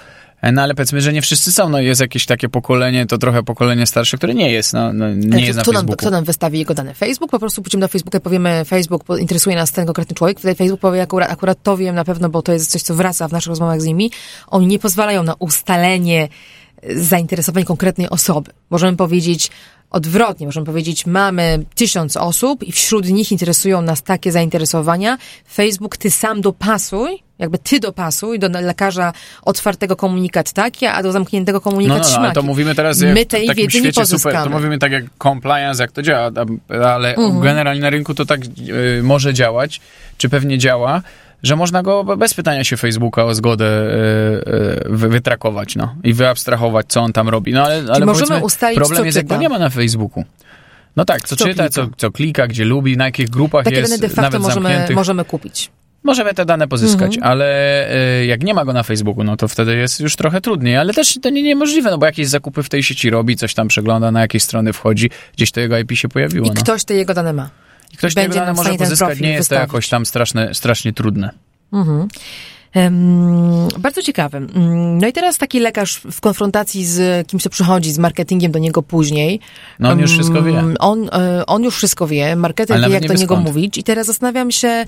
[0.42, 1.68] E, No ale powiedzmy, że nie wszyscy są.
[1.68, 5.32] No jest jakieś takie pokolenie, to trochę pokolenie starsze, które nie jest, no, no nie
[5.32, 5.96] Ale jest na kto, nam, Facebooku.
[5.96, 6.94] kto nam wystawi jego dane?
[6.94, 7.30] Facebook?
[7.30, 10.38] Po prostu pójdziemy do Facebooka i powiemy, Facebook, bo interesuje nas ten konkretny człowiek.
[10.38, 13.28] Wtedy Facebook powie, akurat, akurat to wiem na pewno, bo to jest coś, co wraca
[13.28, 14.10] w naszych rozmowach z nimi.
[14.46, 16.28] Oni nie pozwalają na ustalenie
[16.82, 18.50] e, zainteresowań konkretnej osoby.
[18.70, 19.50] Możemy powiedzieć
[19.90, 25.18] odwrotnie, możemy powiedzieć, mamy tysiąc osób i wśród nich interesują nas takie zainteresowania.
[25.52, 31.56] Facebook, ty sam dopasuj, jakby ty dopasuj do lekarza otwartego komunikat taki, a do zamkniętego
[31.58, 32.34] No, komunikat no, no, ale śmaki.
[32.34, 35.04] to mówimy teraz My jak w tej takim wiedzy świecie super, to mówimy tak jak
[35.22, 36.30] compliance, jak to działa,
[36.84, 37.40] ale Mhm.
[37.40, 38.40] generalnie na rynku to tak
[38.98, 39.80] y, może działać,
[40.18, 41.02] czy pewnie działa,
[41.42, 43.88] że można go bez pytania się Facebooka o zgodę y,
[44.86, 47.52] y, wy- wytrakować, no i wyabstrahować, co on tam robi.
[47.52, 50.24] No ale, ale możemy ustalić, problem co jest, jak go nie ma na Facebooku.
[50.96, 51.68] No tak, co, Co czyta, klika.
[51.70, 54.96] co, co klika, gdzie lubi, na jakich grupach Takie jest, de facto nawet możemy, zamkniętych.
[54.96, 55.70] możemy kupić.
[56.06, 57.32] Możemy te dane pozyskać, Mhm.
[57.32, 57.46] ale
[58.20, 60.94] y, jak nie ma go na Facebooku, no to wtedy jest już trochę trudniej, ale
[60.94, 64.10] też to nie niemożliwe, no bo jakieś zakupy w tej sieci robi, coś tam przegląda,
[64.10, 66.46] na jakieś strony wchodzi, gdzieś to jego IP się pojawiło.
[66.46, 66.62] I no.
[66.62, 67.50] ktoś te jego dane ma.
[67.92, 69.60] I ktoś będzie tego dane może pozyskać, nie jest to wystawić.
[69.72, 71.30] jakoś tam straszne, strasznie trudne.
[71.72, 72.08] Em,
[73.78, 74.38] bardzo ciekawe.
[74.38, 78.58] Mm, No i teraz taki lekarz w konfrontacji z kimś, kto przychodzi z marketingiem do
[78.58, 79.40] niego później.
[79.80, 80.62] No on już wszystko wie.
[80.78, 83.46] On, e, on już wszystko wie, marketer Ale wie, jak nie do niego skąd.
[83.46, 83.78] mówić.
[83.78, 84.86] I teraz zastanawiam się, e,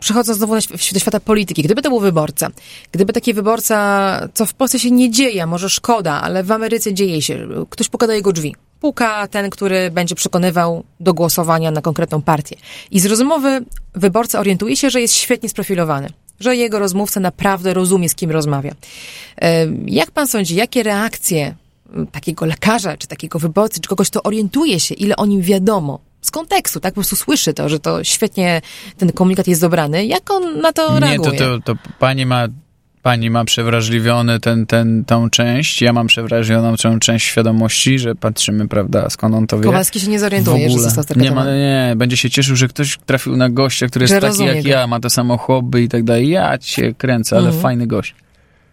[0.00, 0.54] przechodząc znowu
[0.92, 2.48] do świata polityki, gdyby to był wyborca,
[2.92, 7.22] gdyby taki wyborca, co w Polsce się nie dzieje, może szkoda, ale w Ameryce dzieje
[7.22, 8.54] się, ktoś puka do jego drzwi.
[8.80, 12.56] Puka ten, który będzie przekonywał do głosowania na konkretną partię.
[12.90, 16.08] I z rozmowy wyborca orientuje się, że jest świetnie sprofilowany.
[16.40, 18.72] Że jego rozmówca naprawdę rozumie, z kim rozmawia.
[19.40, 21.54] E, Jak pan sądzi, jakie reakcje
[22.12, 26.30] takiego lekarza, czy takiego wyborcy, czy kogoś, kto orientuje się, ile o nim wiadomo, z
[26.30, 28.62] kontekstu, tak po prostu słyszy to, że to świetnie
[28.96, 31.38] ten komunikat jest dobrany, jak on na to Nie, reaguje?
[31.38, 32.46] to, to, to pani ma
[33.06, 38.68] pani ma przewrażliwiony ten, ten, tą część, ja mam przewrażlivioną tą część świadomości, że patrzymy,
[38.68, 39.64] prawda, skąd on to wie.
[39.64, 43.36] Kowalski się nie zorientuje, że został nie, ma, nie, będzie się cieszył, że ktoś trafił
[43.36, 44.68] na gościa, który Że jest taki jak go.
[44.68, 46.28] ja, ma to samo hobby i tak dalej.
[46.28, 48.14] Ja cię kręcę, ale fajny gość.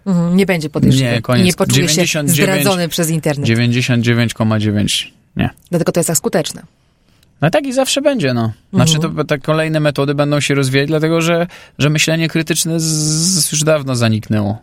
[0.06, 1.12] Mhm, nie będzie podejrzany.
[1.12, 1.46] Nie, koniec.
[1.46, 3.50] Nie poczuje się 99 zdradzony przez internet.
[3.50, 5.08] 99,9.
[5.36, 5.50] Nie.
[5.69, 6.62] Dlatego to jest tak skuteczne.
[7.43, 8.51] No tak i zawsze będzie, no.
[8.73, 9.15] Znaczy Mhm.
[9.15, 11.47] to te kolejne metody będą się rozwijać, dlatego że,
[11.79, 14.58] że myślenie krytyczne z, z już dawno zaniknęło.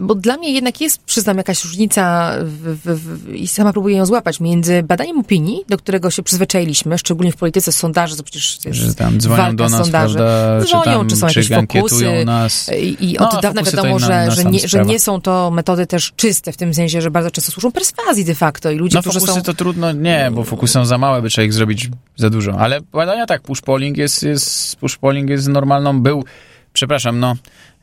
[0.00, 4.06] Bo dla mnie jednak jest, przyznam, jakaś różnica w, w, w, i sama próbuję ją
[4.06, 8.78] złapać, między badaniem opinii, do którego się przyzwyczailiśmy, szczególnie w polityce sondaże, to przecież jest
[8.78, 10.14] Że tam dzwonią do nas, sondaży.
[10.14, 10.60] prawda?
[10.66, 12.24] Dzwonią, czy, tam, czy są jakieś fokusy.
[12.24, 12.70] nas.
[12.80, 15.00] I, i No, od dawna fokusy to wiadomo, że, inna że, tam nie, że nie
[15.00, 18.70] są to metody też czyste, w tym sensie, że bardzo często służą perswazji de facto
[18.70, 19.42] i ludzie, No którzy fokusy są...
[19.44, 22.58] to trudno, nie, bo fokusy są za małe, by trzeba ich zrobić za dużo.
[22.58, 26.24] Ale badania tak, push polling jest, jest, push polling jest normalną, był,
[26.72, 27.36] przepraszam, no,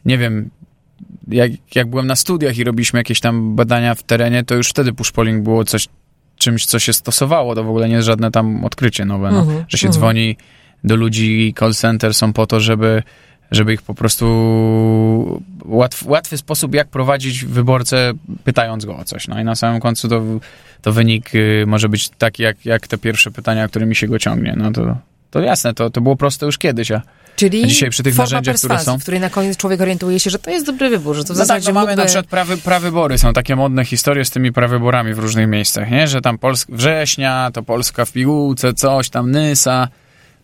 [0.06, 0.50] nie wiem,
[1.28, 4.94] jak, jak byłem na studiach i robiliśmy jakieś tam badania w terenie, to już wtedy
[4.94, 5.88] push polling było coś,
[6.38, 9.66] czymś, co się stosowało, to w ogóle nie jest żadne tam odkrycie nowe, no, Mhm,
[9.68, 10.38] że się dzwoni
[10.84, 13.04] do ludzi, call center są po to, żeby
[13.52, 18.12] żeby ich po prostu łatw, łatwy sposób, jak prowadzić wyborcę,
[18.44, 19.28] pytając go o coś.
[19.28, 20.24] No i na samym końcu to,
[20.82, 24.54] to wynik y, może być taki, jak, jak te pierwsze pytania, którymi się go ciągnie.
[24.58, 24.98] No to,
[25.32, 27.02] to jasne, to, to było proste już kiedyś, a
[27.36, 29.00] Czyli A dzisiaj przy tych narzędziach, które są?
[29.00, 31.38] w której na koniec człowiek orientuje się, że to jest dobry wybór, że to w
[31.38, 32.02] no tak, zasadzie no mamy mógłby...
[32.02, 36.08] na przykład prawy, prawybory, są takie modne historie z tymi prawyborami w różnych miejscach, nie?
[36.08, 39.88] Że tam Polsk września, to Polska w pigułce, coś tam, Nysa.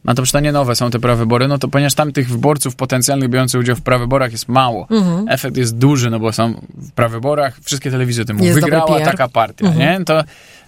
[0.06, 3.62] No to nie nowe są te prawybory, no to ponieważ tam tych wyborców potencjalnych biorących
[3.62, 4.88] udział w prawyborach jest mało.
[5.30, 9.74] Efekt jest duży, no bo są w prawyborach, wszystkie telewizje tym mówią, wygrała taka partia,
[9.74, 10.00] nie?
[10.06, 10.24] To,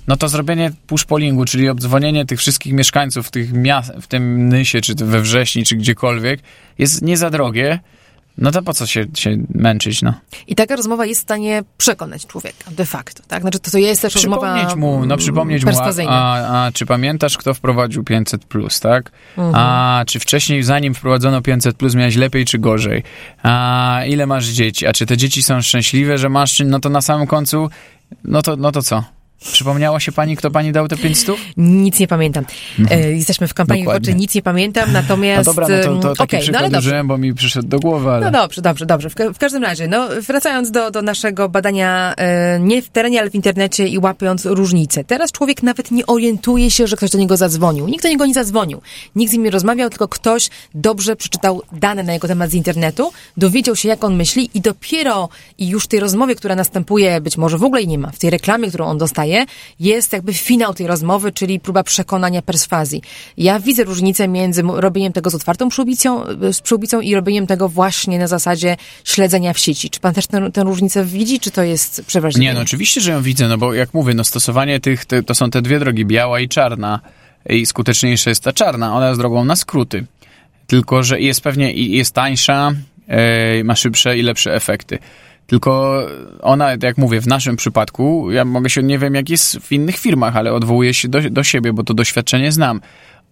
[0.08, 4.82] no to zrobienie push pollingu, czyli obdzwonienie tych wszystkich mieszkańców tych miast, w tym Nysie,
[4.82, 6.40] czy we Wrześni, czy gdziekolwiek,
[6.78, 7.80] jest nie za drogie.
[8.42, 10.14] No to po co się, się męczyć, no?
[10.48, 13.42] I taka rozmowa jest w stanie przekonać człowieka, de facto, tak?
[13.42, 16.86] Znaczy, to, to jest też rozmowa Przypomnieć mu, no przypomnieć mu, a, a, a czy
[16.86, 19.12] pamiętasz, kto wprowadził 500 plus, tak?
[19.38, 19.56] Mhm.
[19.56, 23.04] A czy wcześniej, zanim wprowadzono 500 plus, miałeś lepiej czy gorzej?
[23.44, 24.88] A ile masz dzieci?
[24.88, 27.70] A czy te dzieci są szczęśliwe, że masz, no to na samym końcu,
[28.24, 29.04] no to, no to co?
[29.52, 31.36] Przypomniała się pani, kto pani dał te 500?
[31.58, 32.46] Nic nie pamiętam.
[32.92, 35.46] E, jesteśmy w kampanii wyborczej, nic nie pamiętam, No natomiast...
[35.50, 36.90] dobra, no to, to taki okej, no przykład ale dobrze.
[36.90, 38.26] użyłem, bo mi przyszedł do głowy, ale...
[38.26, 39.10] No dobrze, dobrze, dobrze.
[39.10, 43.20] W, ka- w każdym razie, no, wracając do, do naszego badania e, nie w terenie,
[43.22, 45.04] ale w internecie i łapiąc różnice.
[45.04, 47.88] Teraz człowiek nawet nie orientuje się, że ktoś do niego zadzwonił.
[47.88, 48.82] Nikt do niego nie zadzwonił.
[49.16, 53.12] Nikt z nim nie rozmawiał, tylko ktoś dobrze przeczytał dane na jego temat z internetu,
[53.38, 57.38] dowiedział się, jak on myśli i dopiero i już w tej rozmowie, która następuje, być
[57.38, 59.46] może w ogóle jej nie ma, w tej reklamie, którą on dostaje, dzieje,
[59.80, 63.02] jest jakby finał tej rozmowy, czyli próba przekonania perswazji.
[63.38, 68.20] Ja widzę różnicę między robieniem tego z otwartą przyłbicą, z przyłbicą i robieniem tego właśnie
[68.20, 69.90] na zasadzie śledzenia w sieci.
[69.90, 72.46] Czy pan też tę, tę różnicę widzi, czy to jest przewrażliwe?
[72.46, 75.36] Nie, no oczywiście, że ją widzę, no bo jak mówię, no stosowanie tych, te, to
[75.36, 77.00] są te dwie drogi, biała i czarna
[77.50, 80.06] i skuteczniejsza jest ta czarna, ona jest drogą na skróty.
[80.68, 82.72] Tylko, że jest pewnie jest tańsza,
[83.08, 85.00] yy, ma szybsze i lepsze efekty.
[85.52, 86.06] Tylko
[86.42, 89.98] ona, jak mówię, w naszym przypadku, ja mogę się, nie wiem jak jest w innych
[89.98, 92.82] firmach, ale odwołuję się do, do siebie, bo to doświadczenie znam.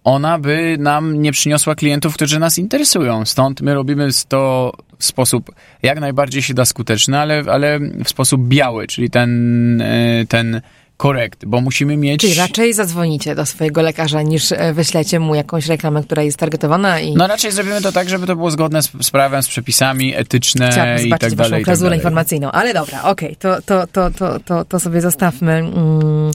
[0.04, 3.24] Ona by nam nie przyniosła klientów, którzy nas interesują.
[3.24, 5.50] Stąd my robimy to w sposób
[5.82, 10.60] jak najbardziej się da skuteczny, ale, ale w sposób biały, czyli ten, e, ten
[11.00, 12.20] korekt, bo musimy mieć...
[12.20, 17.00] Czyli raczej zadzwonicie do swojego lekarza, niż e, wyślecie mu jakąś reklamę, która jest targetowana
[17.00, 17.14] i...
[17.14, 20.70] No raczej zrobimy to tak, żeby to było zgodne z, z prawem, z przepisami etyczne
[20.70, 21.50] Chciałabym i tak waszą dalej.
[21.50, 21.98] tak klauzulę dalej.
[21.98, 25.52] informacyjną, ale dobra, okej, to, to, to, to, to, to sobie zostawmy.
[25.52, 26.32] Mm,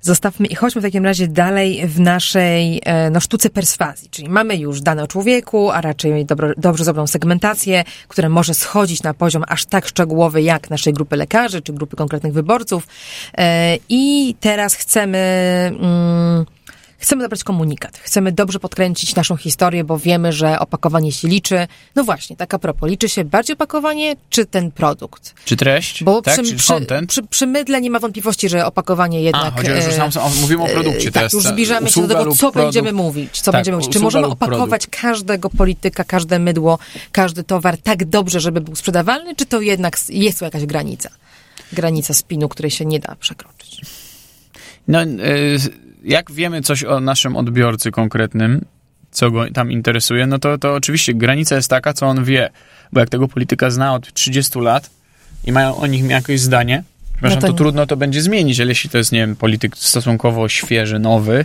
[0.00, 4.56] zostawmy i chodźmy w takim razie dalej w naszej e, no, sztuce perswazji, czyli mamy
[4.56, 9.44] już dane o człowieku, a raczej dobro, dobrze zrobioną segmentację, która może schodzić na poziom
[9.48, 12.86] aż tak szczegółowy jak naszej grupy lekarzy, czy grupy konkretnych wyborców.
[13.38, 15.18] E, i teraz chcemy...
[15.80, 16.44] Mm,
[17.00, 21.66] Chcemy dobrać komunikat, chcemy dobrze podkręcić naszą historię, bo wiemy, że opakowanie się liczy.
[21.94, 25.34] No właśnie, tak a propos, liczy się bardziej opakowanie, czy ten produkt?
[25.44, 26.04] Czy treść?
[26.04, 26.34] Bo tak?
[26.34, 27.08] przy, Czy przy, content?
[27.08, 29.44] przy, przy mydle nie ma wątpliwości, że opakowanie jednak...
[29.44, 32.32] A, chodzi o, że sam, o, mówimy o produkcie tak, już zbliżamy się do tego,
[32.32, 32.56] co produkt.
[32.56, 33.40] będziemy mówić.
[33.40, 33.92] Co Tak, będziemy mówić.
[33.92, 36.78] Czy możemy opakować każdego polityka, każde mydło,
[37.12, 41.10] każdy towar tak dobrze, żeby był sprzedawalny, czy to jednak jest tu jakaś granica?
[41.72, 43.80] Granica spinu, której się nie da przekroczyć.
[44.88, 48.64] No, y, jak wiemy coś o naszym odbiorcy konkretnym,
[49.10, 52.50] co go tam interesuje, no to, to oczywiście granica jest taka, co on wie.
[52.92, 54.90] Bo jak tego polityka zna od 30 lat
[55.44, 56.82] i mają o nich jakieś zdanie,
[57.12, 57.58] przepraszam, to to, nie.
[57.58, 61.44] trudno to będzie zmienić, ale jeśli to jest, nie wiem, polityk stosunkowo świeży, nowy,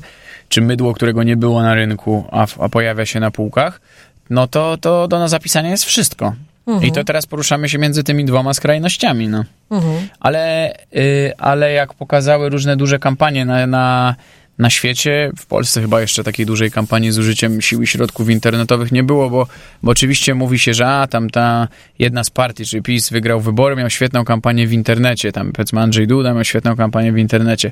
[0.50, 3.82] czy mydło, którego nie było na rynku, a, a pojawia się na półkach,
[4.30, 6.36] no to, to do zapisania jest wszystko.
[6.82, 9.44] I to teraz poruszamy się między tymi dwoma skrajnościami, no.
[10.20, 14.16] Ale, y, ale jak pokazały różne duże kampanie na, na,
[14.58, 18.92] na świecie, w Polsce chyba jeszcze takiej dużej kampanii z użyciem sił i środków internetowych
[18.92, 19.48] nie było, bo,
[19.84, 21.68] bo oczywiście mówi się, że a, tam ta
[22.00, 26.08] jedna z partii, czyli PiS wygrał wybory, miał świetną kampanię w internecie, tam powiedzmy Andrzej
[26.08, 27.72] Duda miał świetną kampanię w internecie.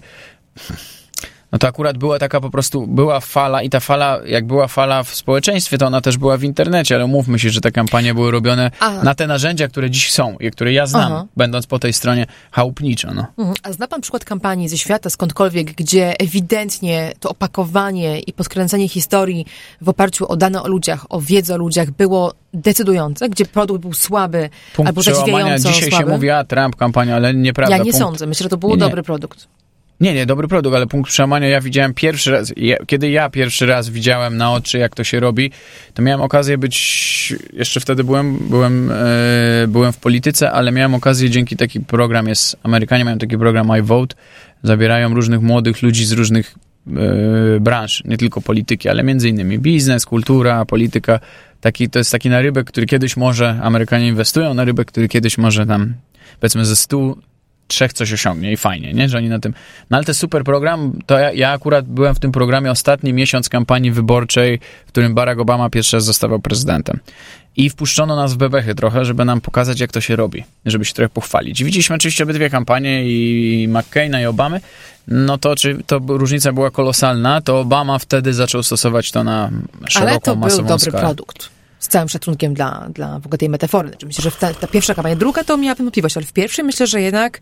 [1.52, 5.04] No to akurat była taka po prostu, była fala i ta fala, jak była fala
[5.04, 8.32] w społeczeństwie, to ona też była w internecie, ale mówmy się, że te kampanie były
[8.32, 8.92] robione A.
[9.04, 11.26] na te narzędzia, które dziś są i które ja znam, Aha.
[11.38, 13.26] będąc po tej stronie chałupniczo, no.
[13.38, 13.58] Mhm.
[13.64, 19.46] A zna pan przykład kampanii ze świata, skądkolwiek, gdzie ewidentnie to opakowanie i podkręcenie historii
[19.82, 23.94] w oparciu o dane o ludziach, o wiedzę o ludziach było decydujące, gdzie produkt był
[23.94, 26.06] słaby Punkt albo zadziwiająco dzisiaj słaby?
[26.06, 27.78] się mówi, a Trump kampania, ale nieprawda.
[27.78, 28.28] ja nie punkt, sądzę.
[28.28, 28.80] Myślę, że to był Nie, nie.
[28.80, 29.48] dobry produkt.
[30.02, 33.66] Nie, nie, dobry produkt, ale punkt przełamania ja widziałem pierwszy raz, ja, kiedy ja pierwszy
[33.66, 35.52] raz widziałem na oczy, jak to się robi,
[35.94, 41.30] to miałem okazję być, jeszcze wtedy byłem, byłem, e, byłem w polityce, ale miałem okazję
[41.30, 44.16] dzięki taki program jest, Amerykanie mają taki program iVote,
[44.64, 46.56] zabierają różnych młodych ludzi z różnych
[46.88, 51.20] e, branż, nie tylko polityki, ale między innymi biznes, kultura, polityka,
[51.62, 55.94] taki, to jest taki narybek, który kiedyś może, Amerykanie inwestują, narybek, który kiedyś może tam,
[56.40, 57.16] powiedzmy ze 100
[57.72, 59.10] trzech coś osiągnie i fajnie, nie?
[59.10, 59.54] Że oni na tym...
[59.90, 63.50] No ale to super program, to ja, ja akurat byłem w tym programie ostatni miesiąc
[63.50, 67.00] kampanii wyborczej, w którym Barack Obama pierwszy raz zostawał prezydentem.
[67.58, 70.94] I wpuszczono nas w bebechy trochę, żeby nam pokazać, jak to się robi, żeby się
[70.94, 71.64] trochę pochwalić.
[71.64, 74.62] Widzieliśmy oczywiście obydwie kampanie, i McCaina, i Obamy.
[75.08, 79.50] No to czy to różnica była kolosalna, to Obama wtedy zaczął stosować to na
[79.88, 81.04] szeroką, Ale to był masową dobry skalę.
[81.04, 81.50] produkt.
[81.82, 83.90] Z całym szacunkiem dla, dla w ogóle tej metafory.
[83.90, 86.88] Znaczy, myślę, że ta, ta pierwsza kampania, druga to miałabym wątpliwość, ale w pierwszej myślę,
[86.88, 87.40] że jednak,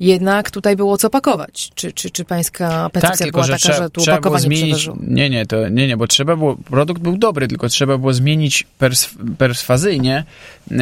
[0.00, 1.70] jednak tutaj było co pakować.
[1.74, 4.88] Czy, czy, czy pańska percepcja Tak, była że taka, że tu było opakowanie zmienić.
[5.00, 6.56] Nie, nie, to nie, nie, bo trzeba było.
[6.56, 10.24] Produkt był dobry, tylko trzeba było zmienić pers, perswazyjnie
[10.70, 10.78] yy,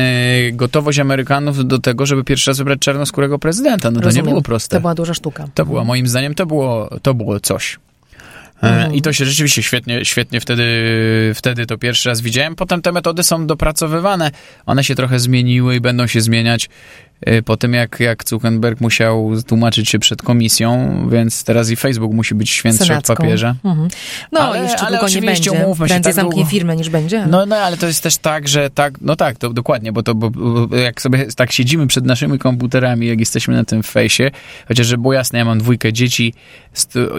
[0.53, 3.91] gotowość Amerykanów do tego, żeby pierwszy raz wybrać czarnoskórego prezydenta.
[3.91, 4.27] No to Rozumiem.
[4.27, 4.77] nie było proste.
[4.77, 5.49] To była duża sztuka.
[5.55, 7.79] To była, moim zdaniem, to było, to było coś.
[8.63, 8.95] E, Mhm.
[8.95, 10.65] I to się rzeczywiście świetnie, świetnie wtedy,
[11.35, 12.55] wtedy to pierwszy raz widziałem.
[12.55, 14.31] Potem te metody są dopracowywane.
[14.67, 16.69] One się trochę zmieniły i będą się zmieniać
[17.45, 22.35] po tym, jak, jak Zuckerberg musiał tłumaczyć się przed komisją, więc teraz i Facebook musi
[22.35, 23.15] być świętszy od Senacką.
[23.17, 23.55] papieża.
[23.65, 23.89] Mhm.
[24.33, 25.53] No, Ale- jeszcze ale długo nie będzie.
[25.53, 26.51] umówmy się, Prędzej tak zamknie długo.
[26.51, 27.27] firmę niż będzie.
[27.27, 30.15] No, no, ale to jest też tak, że tak, no tak, to dokładnie, bo to,
[30.15, 34.31] bo, bo jak sobie tak siedzimy przed naszymi komputerami, jak jesteśmy na tym fejsie,
[34.69, 36.35] chociaż żeby było jasne, ja mam dwójkę dzieci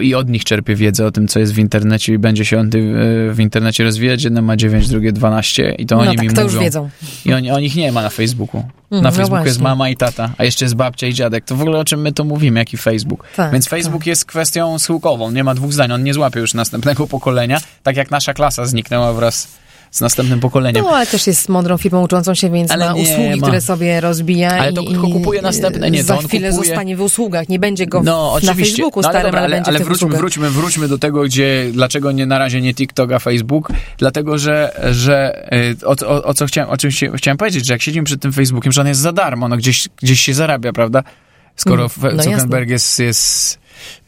[0.00, 2.70] i od nich czerpię wiedzę o tym, co jest w internecie i będzie się on
[2.70, 2.92] ty-
[3.32, 4.24] w internecie rozwijać.
[4.24, 6.54] Jedna ma 9, drugie 12 i to no oni tak, mi to mówią.
[6.54, 6.90] już wiedzą.
[7.26, 8.58] I oni, o nich nie ma na Facebooku.
[8.60, 9.64] Mm, Na no Facebooku jest właśnie.
[9.90, 11.44] Mama i tata, a jeszcze jest babcia i dziadek.
[11.44, 13.26] To w ogóle o czym my to mówimy, jaki Facebook.
[13.36, 17.06] Tak, Więc Facebook jest kwestią schyłkową, nie ma dwóch zdań, on nie złapie już następnego
[17.06, 19.48] pokolenia, tak jak nasza klasa zniknęła wraz
[19.90, 20.84] z następnym pokoleniem.
[20.84, 23.46] No, ale też jest mądrą firmą uczącą się, więc Ale ma nie usługi, ma.
[23.46, 26.66] które sobie rozbija Ale i, to tylko kupuje następne, nie, to za on chwilę kupuje-
[26.66, 27.48] zostanie w usługach.
[27.48, 28.64] Nie będzie go No, na oczywiście.
[28.64, 30.18] Facebooku no, ale, starym, dobra, ale, ale, będzie ale wróćmy, usługach.
[30.20, 33.68] wróćmy, wróćmy do tego, gdzie, dlaczego nie na razie nie TikTok, a Facebook.
[33.98, 35.48] Dlatego, że, że
[35.82, 38.22] y, o, o, o co chciałem, o czym się, chciałem powiedzieć, że jak siedzimy przed
[38.22, 41.02] tym Facebookiem, że on jest za darmo, no gdzieś, gdzieś się zarabia, prawda?
[41.56, 43.58] Skoro Mm, no Zuckerberg jest, jest,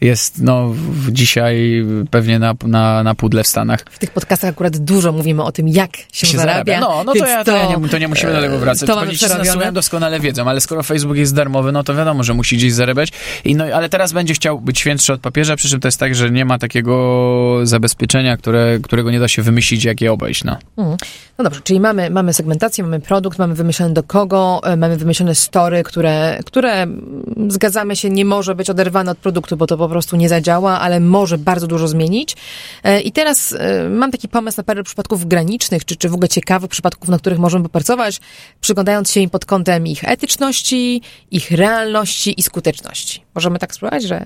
[0.01, 0.75] jest no,
[1.11, 3.85] dzisiaj pewnie na, na, na pudle w Stanach.
[3.91, 6.81] W tych podcastach akurat dużo mówimy o tym, jak się, się zarabia.
[6.81, 8.89] No, no to, ja, to, ja nie, to nie musimy do tego wracać.
[8.89, 9.51] To przerobione.
[9.51, 13.13] słuchają doskonale wiedzą, ale skoro Facebook jest darmowy, no to wiadomo, że musi gdzieś zarabiać.
[13.45, 16.15] I no, ale teraz będzie chciał być świętszy od papieża, przy czym to jest tak,
[16.15, 20.45] że nie ma takiego zabezpieczenia, które, którego nie da się wymyślić, jak je obejść.
[20.45, 20.57] No.
[20.77, 20.97] Mhm.
[21.39, 25.35] No dobrze, czyli mamy, mamy segmentację, mamy produkt, mamy wymyślone do kogo, e, mamy wymyślone
[25.35, 29.88] story, które, które mm, zgadzamy się, nie może być oderwane od produktu, bo to po
[29.88, 32.37] prostu nie zadziała, ale może bardzo dużo zmienić.
[32.85, 36.29] E, I teraz e, mam taki pomysł na parę przypadków granicznych, czy, czy w ogóle
[36.29, 38.20] ciekawych przypadków, na których możemy popracować,
[38.61, 43.25] przyglądając się im pod kątem ich etyczności, ich realności i skuteczności.
[43.35, 44.25] Możemy tak spróbować, że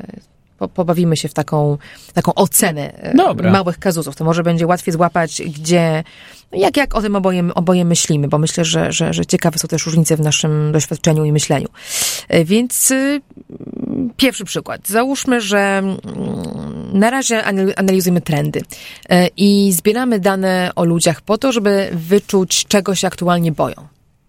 [0.58, 1.78] po, pobawimy się w taką,
[2.14, 3.50] taką ocenę e, Dobra.
[3.50, 4.16] małych kazusów.
[4.16, 6.04] To może będzie łatwiej złapać, gdzie,
[6.52, 9.86] jak, jak o tym oboje, oboje myślimy, bo myślę, że, że, że ciekawe są też
[9.86, 11.68] różnice w naszym doświadczeniu i myśleniu.
[12.44, 13.20] Więc y,
[14.16, 14.88] pierwszy przykład.
[14.88, 16.00] Załóżmy, że mm,
[16.92, 18.62] na razie anal- analizujemy trendy
[19.08, 23.76] e, i zbieramy dane o ludziach po to, żeby wyczuć, czego się aktualnie boją.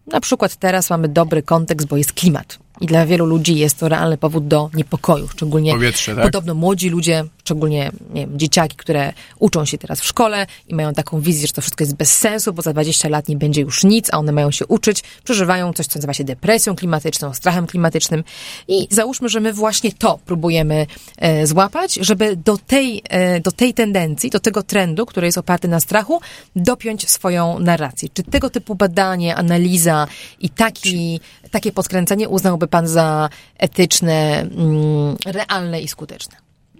[0.07, 2.59] Na przykład teraz mamy dobry kontekst, bo jest klimat.
[2.81, 6.23] I dla wielu ludzi jest to realny powód do niepokoju, szczególnie Powietrze, tak?
[6.23, 10.93] podobno młodzi ludzie, szczególnie nie wiem, dzieciaki, które uczą się teraz w szkole i mają
[10.93, 13.83] taką wizję, że to wszystko jest bez sensu, bo za 20 lat nie będzie już
[13.83, 18.23] nic, a one mają się uczyć, przeżywają coś, co nazywa się depresją klimatyczną, strachem klimatycznym.
[18.67, 20.85] I załóżmy, że my właśnie to próbujemy
[21.17, 25.67] e, złapać, żeby do tej, e, do tej tendencji, do tego trendu, który jest oparty
[25.67, 26.21] na strachu,
[26.55, 28.09] dopiąć swoją narrację.
[28.13, 30.07] Czy tego typu badanie, analiza
[30.39, 31.19] i taki,
[31.51, 36.35] takie podkręcenie uznałby pan za etyczne, mm, realne i skuteczne?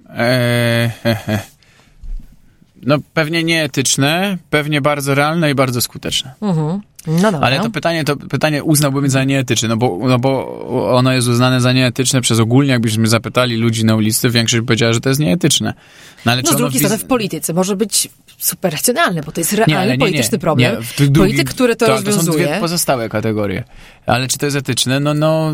[0.10, 1.40] Eee, he, he.
[2.84, 6.34] No pewnie nieetyczne, pewnie bardzo realne i bardzo skuteczne.
[6.42, 6.82] Mhm.
[7.08, 7.48] No dobra.
[7.48, 10.60] Ale to pytanie, to pytanie uznałbym za nieetyczne, no bo, no bo
[10.96, 15.00] ono jest uznane za nieetyczne przez ogólnie, jakbyśmy zapytali ludzi na ulicy, większość powiedziała, że
[15.00, 15.74] to jest nieetyczne.
[16.26, 19.52] No ale No z drugiej strony w polityce może być super racjonalne, bo to jest
[19.52, 20.76] Nie, realny ale nie, nie, polityczny problem.
[20.76, 22.48] Nie, w tych drugi- Polityk, który to, to są rozwiązuje.
[22.48, 23.64] dwie pozostałe kategorie.
[24.06, 25.00] Ale czy to jest etyczne?
[25.00, 25.54] No, no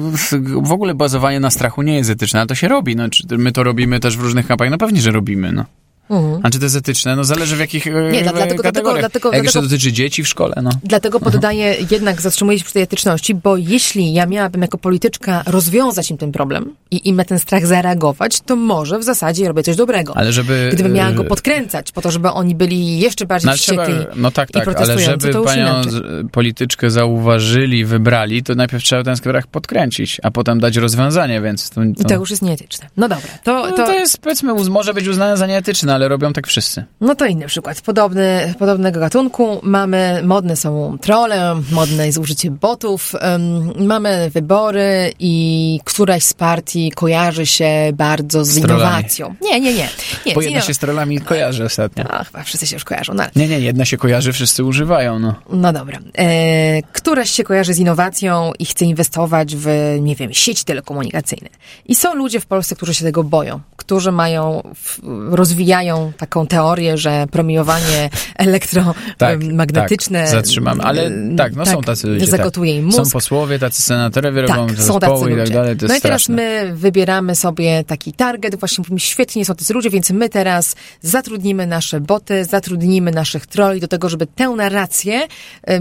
[0.61, 2.95] w ogóle bazowanie na strachu nie jest etyczne, ale to się robi.
[2.95, 4.71] No, czy my to robimy też w różnych kampaniach?
[4.71, 5.65] No pewnie, że robimy, no.
[6.09, 6.39] Mhm.
[6.43, 7.15] A czy to jest etyczne?
[7.15, 8.63] No zależy w jakich Nie, e, dla- dlatego- kategoriach.
[8.63, 10.69] dlatego- dlatego- Jak jeszcze dlatego- dotyczy dzieci w szkole, no.
[10.83, 16.11] Dlatego poddaję, jednak zatrzymuję się przy tej etyczności, bo jeśli ja miałabym jako polityczka rozwiązać
[16.11, 19.75] im ten problem i im na ten strach zareagować, to może w zasadzie robię coś
[19.75, 20.17] dobrego.
[20.17, 20.69] Ale żeby...
[20.73, 24.31] Gdybym miała go e, podkręcać, po to, żeby oni byli jeszcze bardziej No, wściekli no
[24.31, 25.91] tak, tak, ale żeby to panią inaczej.
[25.91, 31.69] z- polityczkę zauważyli, wybrali, to najpierw trzeba ten strach podkręcić, a potem dać rozwiązanie, więc
[31.69, 32.89] to, I to już jest nieetyczne.
[32.97, 36.33] No dobra, to, no, to, to jest, powiedzmy, może być uznane za nieetyczne, ale robią
[36.33, 36.83] tak wszyscy.
[37.01, 37.81] No to inny przykład.
[37.81, 39.59] Podobny, podobnego gatunku.
[39.63, 43.15] Mamy, modne są trolle, modne jest użycie botów.
[43.19, 49.35] em, mamy wybory i któraś z partii kojarzy się bardzo z, Z innowacją.
[49.41, 49.89] Nie, nie, nie.
[50.25, 52.03] nie Bo jedna się z trollami kojarzy ostatnio.
[52.11, 53.13] A, chyba wszyscy się już kojarzą.
[53.13, 55.35] No, ale- Nie, nie, jedna się kojarzy, wszyscy używają, no.
[55.49, 55.99] no dobra.
[56.17, 59.67] E, któraś się kojarzy z innowacją i chce inwestować w,
[60.01, 61.49] nie wiem, sieci telekomunikacyjne.
[61.85, 64.99] I są ludzie w Polsce, którzy się tego boją, którzy mają, w,
[65.31, 65.82] rozwijają
[66.17, 70.19] taką teorię, że promieniowanie elektromagnetyczne...
[70.19, 70.83] tak, zatrzymamy.
[70.83, 72.25] Ale e, tak, no są tacy ludzie.
[72.25, 72.97] Zagotuje im tak.
[72.97, 73.05] mózg.
[73.05, 75.53] Są posłowie, tacy senatorowie robią Tak, te są tacy zespoły i tak ludzie.
[75.53, 76.35] dalej, no i teraz straszne.
[76.35, 81.67] my wybieramy sobie taki target, właśnie mówimy, świetnie są tacy ludzie, więc my teraz zatrudnimy
[81.67, 85.27] nasze boty, zatrudnimy naszych troli do tego, żeby tę narrację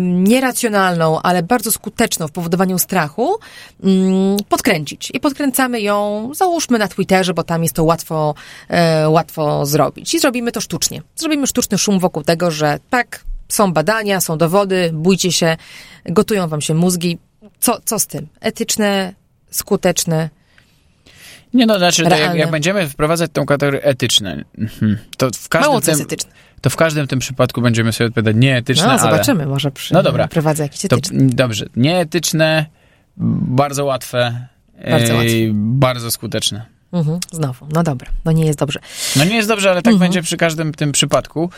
[0.01, 3.37] nieracjonalną, ale bardzo skuteczną w powodowaniu strachu
[3.85, 5.11] mm, podkręcić.
[5.15, 8.35] I podkręcamy ją, załóżmy na Twitterze, bo tam jest to łatwo,
[8.69, 9.92] e, łatwo zrobić.
[9.97, 11.03] I zrobimy to sztucznie.
[11.17, 15.57] Zrobimy sztuczny szum wokół tego, że tak, są badania, są dowody, bójcie się,
[16.05, 17.19] gotują wam się mózgi.
[17.61, 18.29] Co, co z tym?
[18.41, 19.15] Etyczne,
[19.51, 20.31] skuteczne.
[21.55, 25.71] Nie no, znaczy, to jak, jak będziemy wprowadzać tą kategorię etyczne, mhm, to w każdym
[25.71, 26.31] Mało tym, etyczne.
[26.61, 29.01] to w każdym tym przypadku będziemy sobie odpowiadać nieetyczne, No, ale...
[29.01, 30.29] zobaczymy, może przy, No dobra.
[30.29, 31.27] prowadzę jakiś To, etyczny.
[31.27, 32.67] dobrze, nieetyczne,
[33.17, 34.49] bardzo łatwe,
[34.91, 35.33] Bardzo e, łatwe.
[35.55, 36.67] bardzo skuteczne.
[36.93, 38.81] Mhm, znowu, no dobra, no nie jest dobrze.
[39.17, 41.51] No nie jest dobrze, ale tak będzie przy każdym tym przypadku.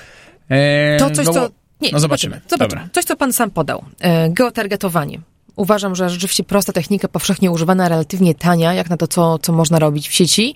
[0.51, 1.49] E, To coś, no, co...
[1.81, 2.41] Nie, no zobaczymy.
[2.51, 2.89] Zobaczymy.
[2.93, 3.85] Coś, co pan sam podał.
[4.01, 5.21] E, geotargetowanie.
[5.57, 9.79] Uważam, że rzeczywiście prosta technika, powszechnie używana, relatywnie tania, jak na to, co, co można
[9.79, 10.55] robić w sieci.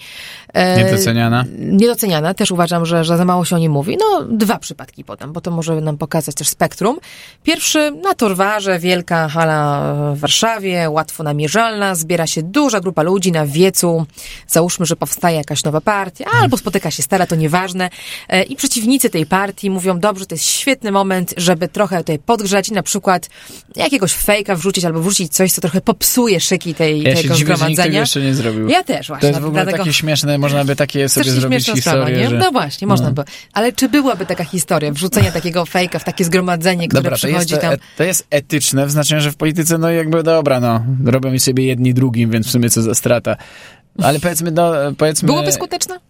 [0.52, 1.44] E, niedoceniana?
[1.58, 2.34] Niedoceniana.
[2.34, 3.96] Też uważam, że, że za mało się o niej mówi.
[4.00, 6.98] No, dwa przypadki podam, bo to może nam pokazać też spektrum.
[7.42, 13.46] Pierwszy na Torwarze, wielka hala w Warszawie, łatwo namierzalna, zbiera się duża grupa ludzi na
[13.46, 14.06] wiecu.
[14.46, 17.90] Załóżmy, że powstaje jakaś nowa partia, albo spotyka się stara, to nieważne.
[18.28, 22.68] E, I przeciwnicy tej partii mówią, dobrze, to jest świetny moment, żeby trochę tutaj podgrzać
[22.68, 23.28] i na przykład
[23.76, 27.56] jakiegoś fejka wrzucić albo wrzucić coś, co trochę popsuje szyki tej, ja tego się dziwię,
[27.56, 28.00] zgromadzenia.
[28.00, 28.68] Jeszcze nie zrobił.
[28.68, 29.20] Ja też właśnie.
[29.20, 29.84] To jest w ogóle dlatego...
[29.84, 32.28] takie śmieszne, można by takie sobie zrobić historię, sprawa, nie?
[32.28, 32.36] że...
[32.36, 33.22] No właśnie, można by.
[33.52, 37.54] Ale czy byłaby taka historia, wrzucenia takiego fejka w takie zgromadzenie, które Dobra, przychodzi to
[37.54, 37.72] jest, tam...
[37.74, 41.64] E, to jest etyczne, w znaczeniu, że w polityce, no jakby dobra, no, robią sobie
[41.64, 43.36] jedni drugim, więc w sumie co za strata.
[44.02, 45.26] Ale powiedzmy, no, powiedzmy...
[45.26, 46.00] Byłoby skuteczne?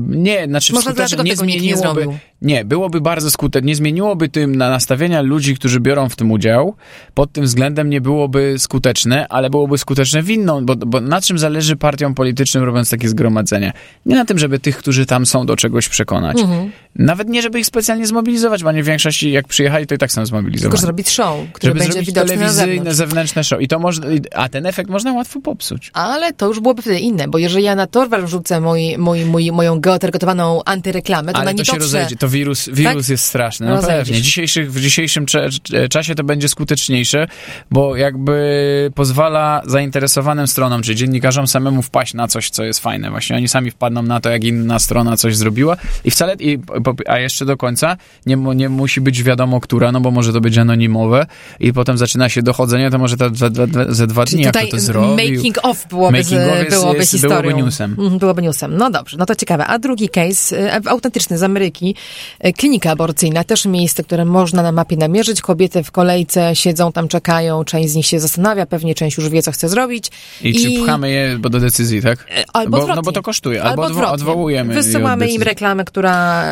[0.00, 2.06] Nie, znaczy Może skutecznie nie zmieniłoby.
[2.06, 3.66] Nie, nie, byłoby bardzo skuteczne.
[3.66, 6.74] Nie zmieniłoby tym na nastawienia ludzi, którzy biorą w tym udział.
[7.14, 11.38] Pod tym względem nie byłoby skuteczne, ale byłoby skuteczne w inną, bo, bo na czym
[11.38, 13.72] zależy partiom politycznym robiąc takie zgromadzenia?
[14.06, 16.40] Nie na tym, żeby tych, którzy tam są, do czegoś przekonać.
[16.40, 16.70] Mhm.
[16.96, 20.12] Nawet nie, żeby ich specjalnie zmobilizować, bo oni w większości, jak przyjechali, to i tak
[20.12, 20.70] są zmobilizowani.
[20.70, 23.60] Tylko zrobić show, który żeby będzie zrobić telewizyjne, zewnętrzne show.
[23.60, 25.90] I to można, a ten efekt można łatwo popsuć.
[25.92, 29.52] Ale to już byłoby wtedy inne, bo jeżeli ja na Torwal wrzucę mój, mój, mój,
[29.52, 31.84] moją geotargetowaną antyreklamę, to Ale ona nie to się dotrze.
[31.98, 32.16] rozejdzie.
[32.16, 33.08] To wirus, wirus Tak?
[33.10, 33.66] jest straszny.
[33.66, 34.22] No pewnie.
[34.22, 35.48] Dzisiejszych, w dzisiejszym cze,
[35.90, 37.26] czasie to będzie skuteczniejsze,
[37.70, 43.10] bo jakby pozwala zainteresowanym stronom, czy dziennikarzom samemu wpaść na coś, co jest fajne.
[43.10, 46.58] Właśnie oni sami wpadną na to, jak inna strona coś zrobiła i wcale, i,
[47.06, 50.58] a jeszcze do końca nie, nie musi być wiadomo, która, no bo może to być
[50.58, 51.26] anonimowe
[51.60, 54.78] i potem zaczyna się dochodzenie, to może dwa, dwa, ze dwa dni, jak to, to
[54.80, 55.10] zrobił.
[55.36, 57.42] making of byłoby, Making of jest- byłoby jest- historią.
[57.42, 57.90] byłoby newsem.
[57.98, 58.76] Mhm, Byłoby newsem.
[58.76, 59.66] No dobrze, no to ciekawe.
[59.72, 61.94] A drugi case, e, autentyczny z Ameryki,
[62.40, 65.40] e, klinika aborcyjna, też miejsce, które można na mapie namierzyć.
[65.40, 69.42] Kobiety w kolejce siedzą tam, czekają, część z nich się zastanawia, pewnie część już wie,
[69.42, 70.10] co chce zrobić.
[70.42, 72.26] I, czy pchamy je do decyzji, tak?
[72.30, 73.62] E, Albo bo, no bo to kosztuje.
[73.62, 74.14] Albo, odwrotnie.
[74.14, 74.74] odwołujemy.
[74.74, 76.44] je od Wysyłamy im reklamę, która,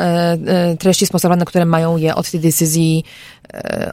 [0.79, 3.05] treści sponsorowane, które mają je od tej decyzji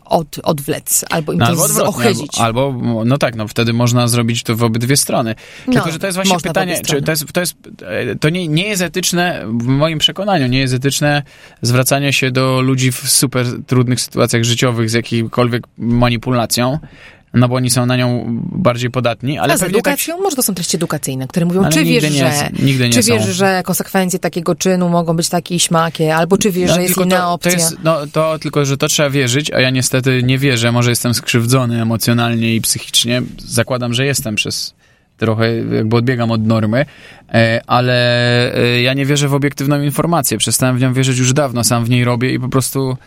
[0.05, 2.39] od, odwlec, albo im No, albo z- odwrotnie, ochylić.
[2.39, 5.35] albo, albo, no tak, no wtedy można zrobić to w obydwie strony.
[5.65, 7.55] Tylko, No, że to jest właśnie pytanie, czy to jest, to jest,
[7.85, 11.23] e, to nie, nie jest etyczne, w moim przekonaniu, nie jest etyczne
[11.61, 16.79] zwracanie się do ludzi w super trudnych sytuacjach życiowych z jakiejkolwiek manipulacją,
[17.37, 20.17] no bo oni są na nią bardziej podatni, ale A z tak, edukacją?
[20.17, 23.03] Może to są treści edukacyjne, które mówią, Ale czy wiesz, nie że, nigdy nie czy
[23.03, 23.13] są.
[23.13, 26.97] wiesz, że konsekwencje takiego czynu mogą być takie i śmakie, albo czy wiesz, że jest
[26.97, 27.51] No, inna to, opcja.
[27.51, 30.71] To jest, no, to tylko, że to trzeba wierzyć, a ja niestety nie wierzę.
[30.71, 33.21] Może jestem skrzywdzony emocjonalnie i psychicznie.
[33.37, 34.73] Zakładam, że jestem przez
[35.17, 36.85] trochę, jakby odbiegam od normy,
[37.33, 37.93] e, ale
[38.55, 40.37] e, ja nie wierzę w obiektywną informację.
[40.37, 42.97] Przestałem w nią wierzyć już dawno, sam w niej robię i po prostu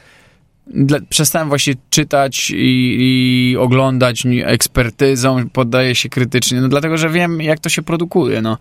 [0.75, 7.41] dla, przestałem właśnie czytać i, i oglądać ekspertyzą, poddaję się krytycznie, no dlatego, że wiem,
[7.41, 8.59] jak to się produkuje, no.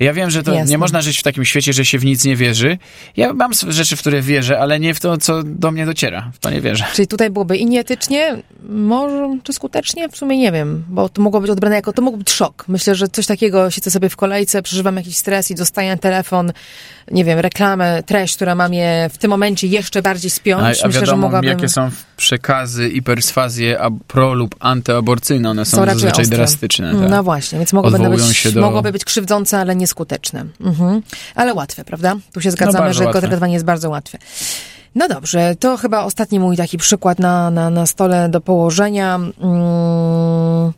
[0.00, 0.70] Ja wiem, że to Jasne.
[0.70, 2.78] nie można żyć w takim świecie, że się w nic nie wierzy.
[3.16, 6.30] Ja mam rzeczy, w które wierzę, ale nie w to, co do mnie dociera.
[6.34, 6.84] W to nie wierzę.
[6.94, 8.36] Czyli tutaj byłoby i nieetycznie,
[8.68, 10.08] może, czy skutecznie?
[10.08, 12.64] W sumie nie wiem, bo to mogło być odbrane jako, to mógł być szok.
[12.68, 16.52] Myślę, że coś takiego, siedzę sobie w kolejce, przeżywam jakiś stres i dostaję telefon,
[17.10, 20.62] nie wiem, reklamę, treść, która ma mnie w tym momencie jeszcze bardziej A, spiąć.
[20.62, 21.49] a Myślę, że wiadomo, mogłabym...
[21.50, 23.78] jakie są przekazy i perswazje
[24.08, 25.50] pro lub antyaborcyjne.
[25.50, 26.36] One są, są zazwyczaj ostre.
[26.36, 26.90] drastyczne.
[26.90, 27.10] Mm, tak.
[27.10, 27.72] No właśnie, więc
[28.10, 30.44] być, do- mogłoby być krzywdzące, ale nieskuteczne.
[30.60, 31.02] Mhm.
[31.34, 32.16] Ale łatwe, prawda?
[32.32, 33.20] Tu się zgadzamy, No że łatwe.
[33.52, 34.18] jest bardzo łatwe.
[34.94, 39.14] No dobrze, to chyba ostatni mój taki przykład na, na, na stole do położenia.
[39.14, 40.72] Mm.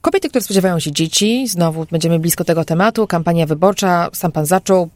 [0.00, 4.88] Kobiety, które spodziewają się dzieci, znowu będziemy blisko tego tematu, kampania wyborcza, sam pan zaczął,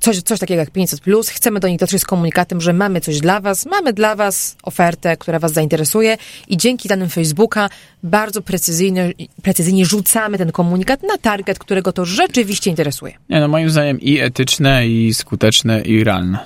[0.00, 1.28] coś, coś takiego jak 500, plus.
[1.28, 5.16] chcemy do nich dotrzeć z komunikatem, że mamy coś dla Was, mamy dla Was ofertę,
[5.16, 6.16] która Was zainteresuje
[6.48, 7.70] i dzięki danym Facebooka
[8.02, 9.12] bardzo precyzyjnie,
[9.42, 13.14] precyzyjnie rzucamy ten komunikat na target, którego to rzeczywiście interesuje.
[13.28, 16.38] Nie, no moim zdaniem i etyczne, i skuteczne, i realne.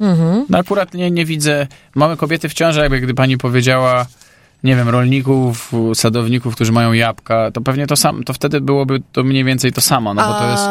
[0.00, 0.46] Mhm.
[0.48, 1.66] No akurat nie, nie widzę.
[1.94, 4.06] Mamy kobiety w ciąży, jakby gdy pani powiedziała,
[4.64, 9.24] nie wiem, rolników, sadowników, którzy mają jabłka, to pewnie to sam, to wtedy byłoby to
[9.24, 10.64] mniej więcej to samo, no bo to jest,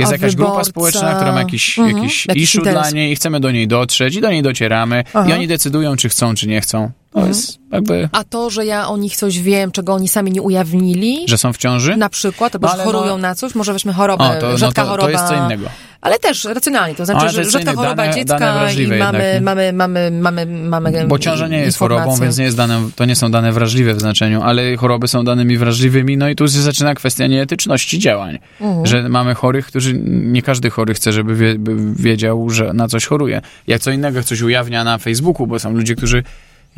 [0.00, 2.82] jest jakaś grupa wyborca- społeczna, która ma jakiś, Mhm, jakiś, jakiś issue interes.
[2.82, 5.28] dla niej i chcemy do niej dotrzeć i do niej docieramy Aha.
[5.28, 6.90] i oni decydują, czy chcą, czy nie chcą.
[7.12, 7.28] To Mhm.
[7.28, 11.18] jest jakby, A to, że ja o nich coś wiem, czego oni sami nie ujawnili,
[11.28, 11.96] że są w ciąży.
[11.96, 14.58] na przykład, albo No, że chorują no- na coś, może weźmy chorobę, O, to, no
[14.58, 15.06] rzadka to, choroba.
[15.06, 15.66] to jest co innego.
[16.00, 19.42] Ale też racjonalnie, to znaczy, że rzadka choroba dane- dziecka dane wrażliwe i mamy, jednak,
[19.42, 22.24] mamy, mamy, mamy, mamy Bo ciąża nie jest chorobą, informację.
[22.24, 25.58] więc nie jest dane, to nie są dane wrażliwe w znaczeniu, ale choroby są danymi
[25.58, 28.38] wrażliwymi, no i tu się zaczyna kwestia nieetyczności działań.
[28.60, 28.86] Mhm.
[28.86, 31.56] Że mamy chorych, którzy, nie każdy chory chce, żeby wie,
[31.96, 33.40] wiedział, że na coś choruje.
[33.66, 36.22] Jak co innego coś ujawnia na Facebooku, bo są ludzie, którzy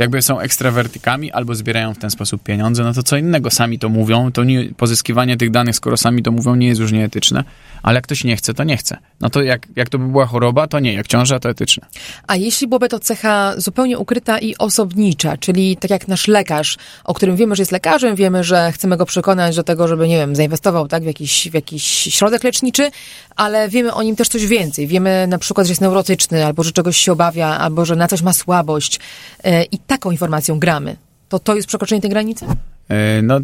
[0.01, 3.89] jakby są ekstrawertykami albo zbierają w ten sposób pieniądze, no to co innego, sami to
[3.89, 7.45] mówią, to nie, pozyskiwanie tych danych, skoro sami to mówią, nie jest już nieetyczne,
[7.83, 8.97] ale jak ktoś nie chce, to nie chce.
[9.21, 11.87] No to jak, jak to by była choroba, to nie, jak ciąża, to etyczne.
[12.27, 17.15] A jeśli byłaby to cecha zupełnie ukryta i osobnicza, czyli tak jak nasz lekarz, o
[17.15, 20.37] którym wiemy, że jest lekarzem, wiemy, że chcemy go przekonać do tego, żeby, nie wiem,
[20.37, 22.91] zainwestował tak, w, jakiś, w jakiś środek leczniczy,
[23.37, 24.87] ale wiemy o nim też coś więcej.
[24.87, 28.23] Wiemy na przykład, że jest neurotyczny, albo że czegoś się obawia, albo że na coś
[28.23, 29.01] ma słabość
[29.45, 30.97] e, i taką informacją gramy.
[31.29, 32.47] To to jest przekroczenie tej granicy?
[32.89, 33.41] E, no,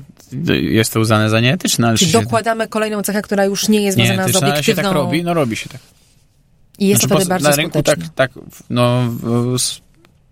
[0.61, 1.89] jest to uznane za nieetyczne.
[1.89, 4.83] Ale Czyli się, dokładamy kolejną cechę, która już nie jest związana z ale się obiektywną...
[4.83, 5.81] tak robi, no robi się tak.
[6.79, 8.05] I jest to Znaczy, wtedy po- bardzo na rynku skuteczne.
[8.15, 9.03] tak, tak, no,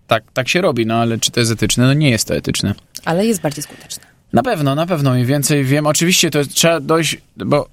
[0.07, 1.85] tak, tak się robi, no ale czy to jest etyczne?
[1.85, 2.75] No nie jest to etyczne.
[3.05, 4.03] Ale jest bardziej skuteczne.
[4.33, 5.87] Na pewno, na pewno i więcej wiem.
[5.87, 7.67] Oczywiście to trzeba dojść, bo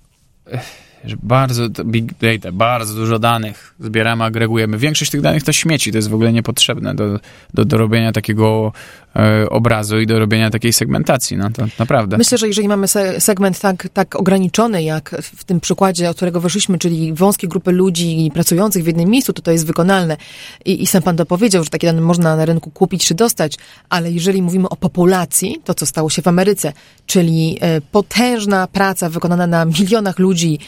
[1.04, 4.78] że bardzo, big data, bardzo dużo danych zbieramy, agregujemy.
[4.78, 7.20] Większość tych danych to śmieci, to jest w ogóle niepotrzebne do,
[7.54, 8.72] do, do robienia takiego
[9.16, 12.18] e, obrazu i do robienia takiej segmentacji, no to naprawdę.
[12.18, 16.40] Myślę, że jeżeli mamy se- segment tak, tak ograniczony, jak w tym przykładzie, od którego
[16.40, 20.16] wyszliśmy, czyli wąskie grupy ludzi pracujących w jednym miejscu, to to jest wykonalne.
[20.64, 23.56] I, I sam pan to powiedział, że takie dane można na rynku kupić czy dostać,
[23.88, 26.72] ale jeżeli mówimy o populacji, to co stało się w Ameryce,
[27.06, 30.58] czyli e, potężna praca wykonana na milionach ludzi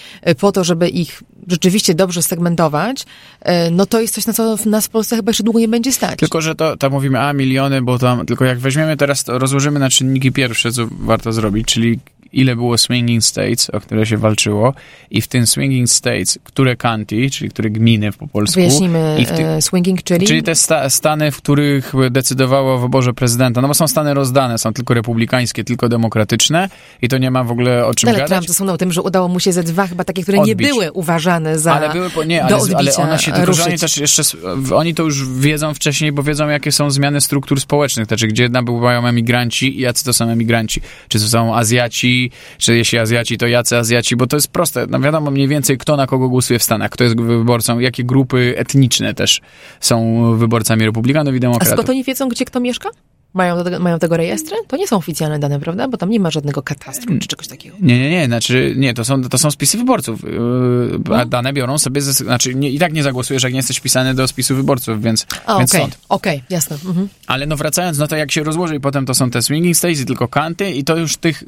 [0.41, 3.05] po to, żeby ich rzeczywiście dobrze segmentować,
[3.41, 5.93] e, no to jest coś, na co nas w Polsce chyba jeszcze długo nie będzie
[5.93, 6.19] stać.
[6.19, 9.91] Tylko, że to, to mówimy, a miliony, bo tam, tylko jak weźmiemy teraz, rozłożymy na
[9.91, 11.99] czynniki pierwsze, co warto zrobić, czyli
[12.35, 14.75] ile było swinging states, o które się walczyło
[15.11, 18.55] i w tym swinging states, które county, czyli które gminy po polsku.
[18.55, 20.27] Wyjaśnimy i w ty- e, swinging, czyli...
[20.27, 24.59] Czyli te sta- stany, w których decydowało o wyborze prezydenta, no bo są stany rozdane,
[24.59, 26.69] są tylko republikańskie, tylko demokratyczne
[27.03, 28.31] i to nie ma w ogóle o czym Ale gadać.
[28.31, 30.69] Trump zasunął tym, że udało mu się ze dwa chyba takie, które nie Odbić.
[30.69, 33.97] były uważane za Ale były, po, nie, ale, ale one się, tylko że oni też
[33.97, 34.23] jeszcze,
[34.57, 38.49] w- oni to już wiedzą wcześniej, bo wiedzą, jakie są zmiany struktur społecznych, znaczy gdzie
[38.49, 40.81] nabywają emigranci i jacy to są emigranci.
[41.09, 42.24] Czy to są Azjaci,
[42.59, 44.87] czy jeśli Azjaci, to jacy Azjaci, bo to jest proste.
[44.91, 48.55] No wiadomo mniej więcej, kto na kogo głosuje w Stanach, kto jest wyborcą, jakie grupy
[48.57, 49.41] etniczne też
[49.81, 51.73] są wyborcami republikanów i A demokratów.
[51.73, 52.91] skąd oni wiedzą, gdzie kto mieszka?
[53.35, 54.57] Mają, do tego, mają tego rejestry?
[54.69, 55.89] To nie są oficjalne dane, prawda?
[55.89, 57.77] Bo tam nie ma żadnego katastru czy czegoś takiego.
[57.81, 61.17] Nie, nie, nie, znaczy, nie, to są, to są spisy wyborców, yy, No.
[61.17, 64.15] a dane biorą sobie, ze, znaczy nie, i tak nie zagłosujesz, jak nie jesteś wpisany
[64.15, 66.77] do spisu wyborców, więc, A, więc okej, okej, jasne.
[66.87, 67.09] Mhm.
[67.27, 70.01] Ale no wracając, no to jak się rozłoży i potem to są te swinging states
[70.01, 71.45] i tylko kanty i to już tych,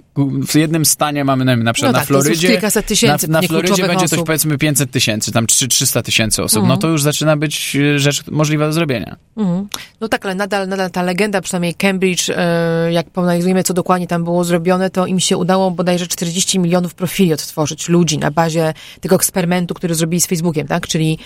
[0.48, 3.40] w jednym stanie mamy na, na przykład No na tak, już Florydzie, kilkaset tysięcy na,
[3.40, 6.68] na Florydzie będzie coś powiedzmy 500 tysięcy, tam 3, 300 tysięcy osób, Mhm.
[6.68, 9.16] no to już zaczyna być e, rzecz możliwa do zrobienia.
[9.36, 9.68] Mhm.
[10.00, 14.24] No tak, ale nadal, nadal ta legenda, przynajmniej Cambridge, e, jak poanalizujemy, co dokładnie tam
[14.24, 19.16] było zrobione, to im się udało bodajże 40 milionów profili odtworzyć ludzi na bazie tego
[19.16, 20.86] eksperymentu, który zrobili z Facebookiem, tak?
[20.86, 21.18] Czyli,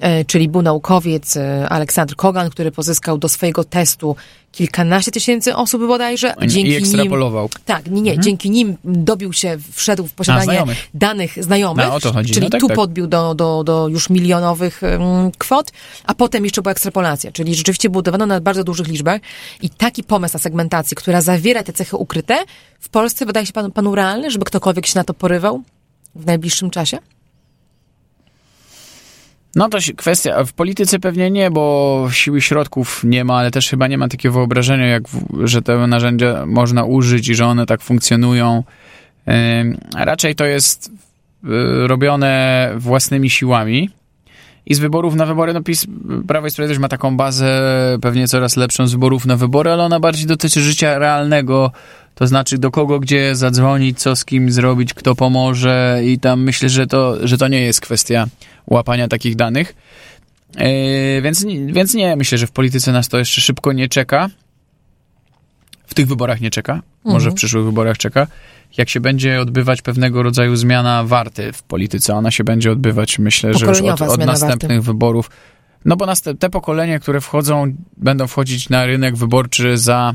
[0.00, 4.16] e, czyli był naukowiec e, Aleksander Kogan, który pozyskał do swojego testu
[4.56, 6.34] kilkanaście tysięcy osób bodajże.
[6.42, 7.50] I nim, ekstrapolował.
[7.64, 10.78] tak, nie, nie, dzięki nim dobił się, wszedł w posiadanie znajomych.
[10.94, 12.32] danych znajomych, No, o to chodzi.
[12.34, 12.76] czyli No tak, tu tak.
[12.76, 14.80] podbił do, do, do już milionowych
[15.38, 15.72] kwot,
[16.04, 19.20] a potem jeszcze była ekstrapolacja, czyli rzeczywiście budowano na bardzo dużych liczbach
[19.62, 22.38] i taki pomysł na segmentację, która zawiera te cechy ukryte,
[22.80, 25.62] w Polsce wydaje się panu, panu realny, żeby ktokolwiek się na to porywał
[26.14, 26.98] w najbliższym czasie?
[29.54, 33.86] No to kwestia, w polityce pewnie nie, bo siły środków nie ma, ale też chyba
[33.86, 35.02] nie ma takiego wyobrażenia, jak
[35.44, 38.64] że te narzędzia można użyć i że one tak funkcjonują.
[39.96, 43.90] Raczej to jest y, robione własnymi siłami.
[44.66, 45.86] I z wyborów na wybory, no PiS,
[46.26, 47.48] Prawo i Sprawiedliwość ma taką bazę
[48.02, 51.72] pewnie coraz lepszą z wyborów na wybory, ale ona bardziej dotyczy życia realnego,
[52.14, 56.68] to znaczy do kogo gdzie zadzwonić, co z kim zrobić, kto pomoże i tam myślę,
[56.68, 58.26] że to, że to nie jest kwestia
[58.66, 59.74] łapania takich danych.
[60.58, 64.28] Yy, więc, więc nie, myślę, że w polityce nas to jeszcze szybko nie czeka.
[65.86, 68.26] W tych wyborach nie czeka, może w przyszłych wyborach czeka.
[68.78, 73.54] Jak się będzie odbywać pewnego rodzaju zmiana warty w polityce, ona się będzie odbywać, myślę,
[73.54, 74.86] że już od, od następnych warty.
[74.86, 75.30] wyborów.
[75.84, 76.06] No bo
[76.38, 80.14] te pokolenia, które wchodzą, będą wchodzić na rynek wyborczy za,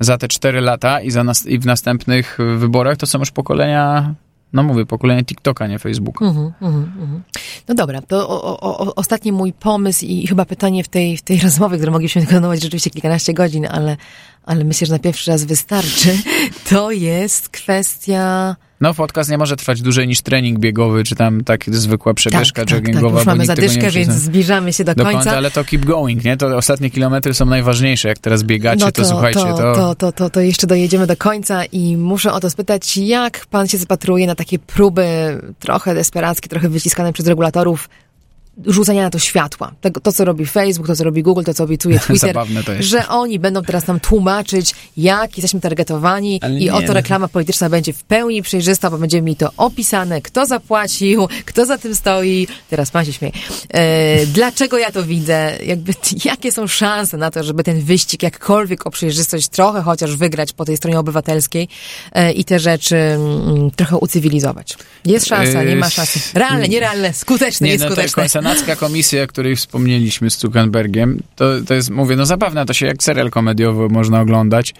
[0.00, 4.14] za te 4 lata i, za nas- i w następnych wyborach to są już pokolenia,
[4.52, 6.24] no mówię, pokolenie TikToka, nie Facebooka.
[6.24, 7.22] Mhm, mhm, mhm.
[7.68, 11.40] No dobra, to o, o, ostatni mój pomysł i chyba pytanie w tej, w tej
[11.40, 13.96] rozmowie, które mogliśmy kontynuować rzeczywiście kilkanaście godzin, ale,
[14.44, 16.18] ale myślę, że na pierwszy raz wystarczy,
[16.70, 18.56] to jest kwestia...
[18.80, 22.68] No, podcast nie może trwać dłużej niż trening biegowy, czy tam tak zwykła przebieżka tak,
[22.68, 23.16] tak, tak, joggingowa.
[23.18, 25.18] już bo mamy nikt tego nie zadyszkę, więc zbliżamy się do, do końca.
[25.18, 26.36] końca, ale to keep going, nie?
[26.36, 28.08] To ostatnie kilometry są najważniejsze.
[28.08, 29.74] Jak teraz biegacie, to, słuchajcie, No to, to...
[29.74, 33.68] to, to, to, to jeszcze dojedziemy do końca i muszę o to spytać, jak pan
[33.68, 35.06] się zapatruje na takie próby
[35.58, 37.88] trochę desperackie, trochę wyciskane przez regulatorów
[38.66, 39.72] rzucania na to światła.
[39.80, 42.72] Tego, to, co robi Facebook, to, co robi Google, to, co obiecuje Twitter, Zabawne to
[42.72, 42.88] jest.
[42.88, 46.94] że oni będą teraz nam tłumaczyć, jak jesteśmy targetowani Ale i nie, oto no.
[46.94, 51.78] reklama polityczna będzie w pełni przejrzysta, bo będziemy mieli to opisane, kto zapłacił, kto za
[51.78, 52.48] tym stoi.
[52.70, 53.32] Teraz pan się śmieje.
[53.68, 55.52] E, dlaczego ja to widzę?
[55.66, 55.92] Jakby,
[56.24, 60.64] jakie są szanse na to, żeby ten wyścig jakkolwiek o przejrzystość trochę chociaż wygrać po
[60.64, 61.68] tej stronie obywatelskiej
[62.12, 64.76] e, i te rzeczy mm, trochę ucywilizować?
[65.04, 66.20] Jest szansa, nie ma szansy.
[66.34, 68.39] Realne, nierealne, skuteczne, Nie, no nieskuteczne.
[68.42, 72.86] Senacka komisja, o której wspomnieliśmy z Zuckerbergiem, to, to jest, mówię, no zabawne, to się
[72.86, 74.74] jak serial komediowy można oglądać.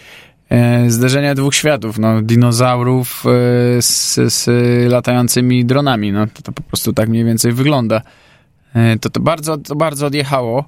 [0.51, 4.49] E, zderzenia dwóch światów, no, dinozaurów e, z, z
[4.93, 8.03] latającymi dronami, no, to, to po prostu tak mniej więcej wygląda.
[8.75, 10.65] E, to, to, bardzo, to bardzo odjechało.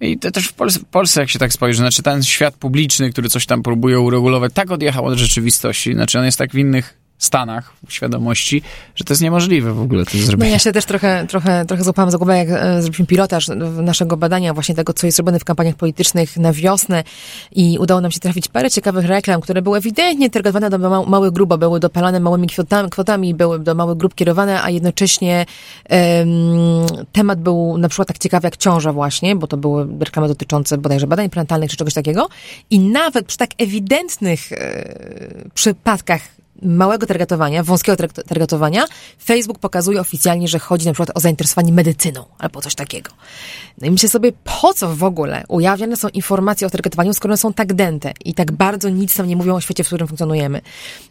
[0.00, 3.10] I to też w Polsce, w Polsce, jak się tak spojrzy, znaczy ten świat publiczny,
[3.10, 7.03] który coś tam próbuje uregulować, tak odjechał od rzeczywistości, znaczy on jest tak w innych
[7.24, 8.62] stanach, świadomości,
[8.94, 10.50] że to jest niemożliwe w ogóle to No zrobić.
[10.50, 13.48] ja się też trochę, trochę, trochę złapałam za głowę, jak e, zrobiliśmy pilotaż
[13.82, 17.04] naszego badania właśnie tego, co jest robione w kampaniach politycznych na wiosnę
[17.52, 21.32] i udało nam się trafić parę ciekawych reklam, które były ewidentnie targetowane do ma- małych
[21.32, 25.46] grup, były dopalane małymi kwotami, kwotami, były do małych grup kierowane, a jednocześnie
[25.84, 26.28] em,
[27.12, 31.06] temat był na przykład tak ciekawy jak ciąża właśnie, bo to były reklamy dotyczące bodajże
[31.06, 32.28] badań prenatalnych czy czegoś takiego
[32.70, 34.94] i nawet przy tak ewidentnych e,
[35.54, 36.20] przypadkach
[36.62, 38.84] małego targetowania, wąskiego targ- targetowania,
[39.24, 43.10] Facebook pokazuje oficjalnie, że chodzi na przykład o zainteresowanie medycyną albo coś takiego.
[43.80, 47.36] No i myślę sobie, po co w ogóle ujawniane są informacje o targetowaniu, skoro one
[47.36, 50.60] są tak dęte i tak bardzo nic nam nie mówią o świecie, w którym funkcjonujemy.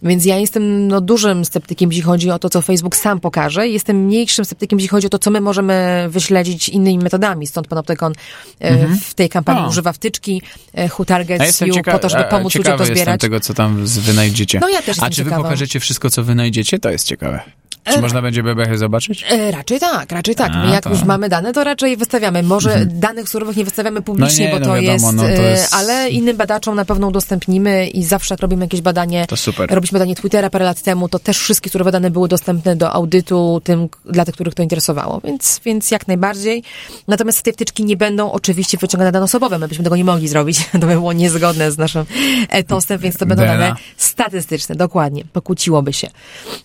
[0.04, 3.68] Więc ja jestem no, dużym sceptykiem, jeśli chodzi o to, co Facebook sam pokaże.
[3.68, 7.48] Jestem mniejszym sceptykiem, jeśli chodzi o to, co my możemy wyśledzić innymi metodami.
[7.48, 8.14] Stąd Panoptykon
[8.60, 9.68] e, w tej kampanii O.
[9.68, 10.42] używa wtyczki
[10.74, 13.22] e, Who Targets You po to, żeby pomóc ludziom to zbierać.
[13.22, 14.60] tego, co tam wynajdziecie.
[14.60, 15.33] No ja też A czy wy.
[15.38, 16.80] Pokażecie wszystko, co wynajdziecie?
[16.80, 17.40] To jest ciekawe.
[17.84, 19.26] Czy E, można będzie bebechy zobaczyć?
[19.30, 20.52] E, raczej tak, raczej tak.
[20.54, 20.96] A, My jak to- Mhm.
[20.96, 22.44] już mamy dane, to raczej wystawiamy.
[22.44, 25.30] Może danych surowych nie wystawiamy publicznie, No nie, bo no to, wiadomo, jest, no to
[25.30, 29.38] e, jest- ale innym badaczom na pewno udostępnimy i zawsze jak robimy jakieś badanie, To
[29.38, 29.70] super.
[29.70, 33.62] robiliśmy badanie Twittera parę lat temu, to też wszystkie surowe dane były dostępne do audytu
[33.64, 36.64] tym, dla tych, których to interesowało, więc, więc jak najbardziej.
[37.08, 40.58] Natomiast te wtyczki nie będą oczywiście wyciągane dane osobowe, my byśmy tego nie mogli zrobić,
[40.72, 42.06] to by było niezgodne z naszym
[42.50, 46.08] etosem, więc to będą dane statystyczne, dokładnie, pokłóciłoby się.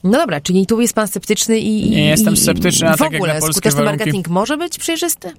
[0.05, 1.91] No dobra, czyli tu jest pan sceptyczny i...
[1.91, 4.79] Nie jestem sceptyczny, a w tak jak ogóle na polskie skuteczny warunki- marketing może być
[4.79, 5.33] przejrzysty?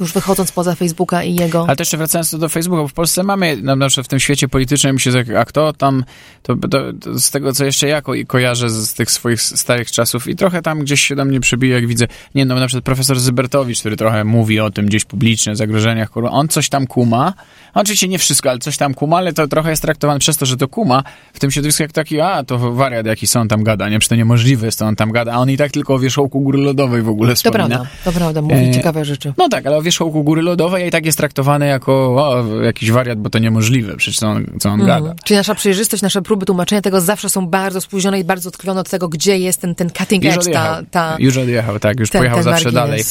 [0.00, 1.64] Już wychodząc poza Facebooka i jego...
[1.66, 4.48] Ale to jeszcze wracając do Facebooka, bo w Polsce mamy, na przykład w tym świecie
[4.48, 6.04] politycznym, się, tak- a kto tam,
[6.42, 6.68] to, to,
[7.00, 10.62] to z tego, co jeszcze ja ko- kojarzę z, tych swoich starych czasów i trochę
[10.62, 13.96] tam gdzieś się do mnie przebije, jak widzę, nie no, na przykład profesor Zybertowicz, który
[13.96, 17.32] trochę mówi o tym gdzieś publicznie, zagrożeniach, kurwa, on coś tam kuma,
[17.74, 20.56] oczywiście nie wszystko, ale coś tam kuma, ale to trochę jest traktowane przez to, że
[20.56, 23.98] to kuma, w tym środowisku jak taki, a, to wariat jakiś on tam gada, nie,
[23.98, 26.40] przecież to niemożliwe jest, to on tam gada, a on i tak tylko o wierzchołku
[26.40, 27.66] góry lodowej w ogóle To wspomina.
[27.68, 29.32] prawda, to prawda, mówi E, ciekawe rzeczy.
[29.38, 33.18] No tak, ale o wierzchołku góry lodowej i tak jest traktowany jako o, jakiś wariat,
[33.18, 34.96] bo to niemożliwe, przecież co on, co on gada.
[34.96, 35.16] Mhm.
[35.24, 38.90] Czyli nasza przejrzystość, nasze próby tłumaczenia tego zawsze są bardzo spóźnione i bardzo odklejone od
[38.90, 42.10] tego, gdzie jest ten, ten cutting Już edge, ta, odjechał, ta, już odjechał, tak, już
[42.10, 43.02] ten- pojechał ten zawsze dalej.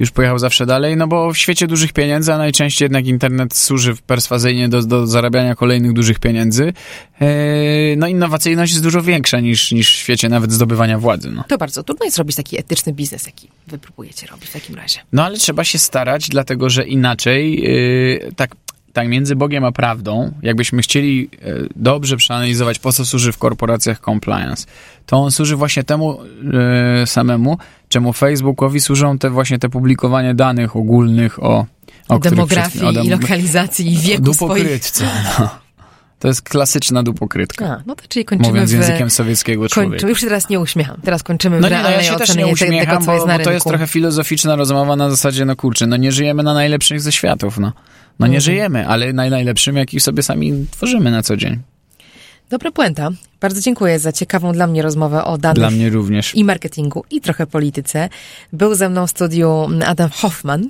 [0.00, 3.94] Już pojechał zawsze dalej, no bo w świecie dużych pieniędzy, a najczęściej jednak internet służy
[4.06, 6.72] perswazyjnie do, do zarabiania kolejnych dużych pieniędzy,
[7.20, 7.26] e,
[7.96, 11.44] no innowacyjność jest dużo większa niż, niż w świecie nawet zdobywania władzy, no.
[11.48, 14.98] To bardzo trudno jest robić taki etyczny biznes, jaki wy próbujecie robić w takim razie.
[15.12, 18.56] No ale trzeba się starać, dlatego że inaczej yy, tak,
[18.92, 24.00] tak między Bogiem a prawdą, jakbyśmy chcieli yy, dobrze przeanalizować, po co służy w korporacjach
[24.00, 24.66] compliance,
[25.06, 26.18] to on służy właśnie temu
[27.00, 27.58] yy, samemu,
[27.88, 31.66] czemu Facebookowi służą te właśnie te publikowanie danych ogólnych o,
[32.08, 34.64] o Demografii przed- o i dem- lokalizacji i wieku swoich...
[35.40, 35.65] No.
[36.18, 37.66] To jest klasyczna dupokrytka.
[37.66, 38.74] A, no to czyli kończymy Mówiąc w...
[38.74, 39.90] językiem sowieckiego człowieka.
[39.92, 40.96] Kończymy, już się teraz nie uśmiecham.
[41.04, 43.24] Teraz kończymy No w nie, no ja się też nie te- tego, uśmiecham, co jest
[43.24, 46.42] bo, na bo to jest trochę filozoficzna rozmowa na zasadzie, no kurczę, no nie żyjemy
[46.42, 47.72] na najlepszych ze światów, no.
[48.18, 48.40] No nie Mhm.
[48.40, 51.58] żyjemy, ale na najlepszym, jaki sobie sami tworzymy na co dzień.
[52.50, 53.08] Dobra puenta.
[53.40, 56.34] Bardzo dziękuję za ciekawą dla mnie rozmowę o danych Dla mnie również.
[56.34, 58.08] i marketingu, i trochę polityce.
[58.52, 60.68] Był ze mną w studiu Adam Hoffman,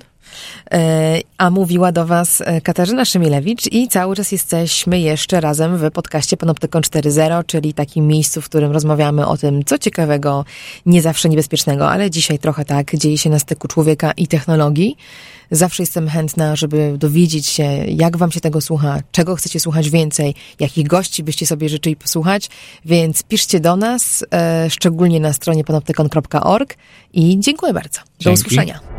[1.39, 6.37] a mówiła do Was e, Katarzyna Szymilewicz i cały czas jesteśmy jeszcze razem w podcaście
[6.37, 10.45] Panoptykon 4.0, czyli takim miejscu, w którym rozmawiamy o tym, co ciekawego,
[10.87, 14.97] nie zawsze niebezpiecznego, ale dzisiaj trochę tak dzieje się na styku człowieka i technologii.
[15.51, 20.35] Zawsze jestem chętna, żeby dowiedzieć się, jak wam się tego słucha, czego chcecie słuchać więcej,
[20.61, 22.49] jakich gości byście sobie życzyli posłuchać,
[22.85, 26.77] więc piszcie do nas, e, szczególnie na stronie panoptykon.org
[27.13, 28.01] i dziękuję bardzo.
[28.01, 28.41] Do Dzięki.
[28.41, 28.96] usłyszenia.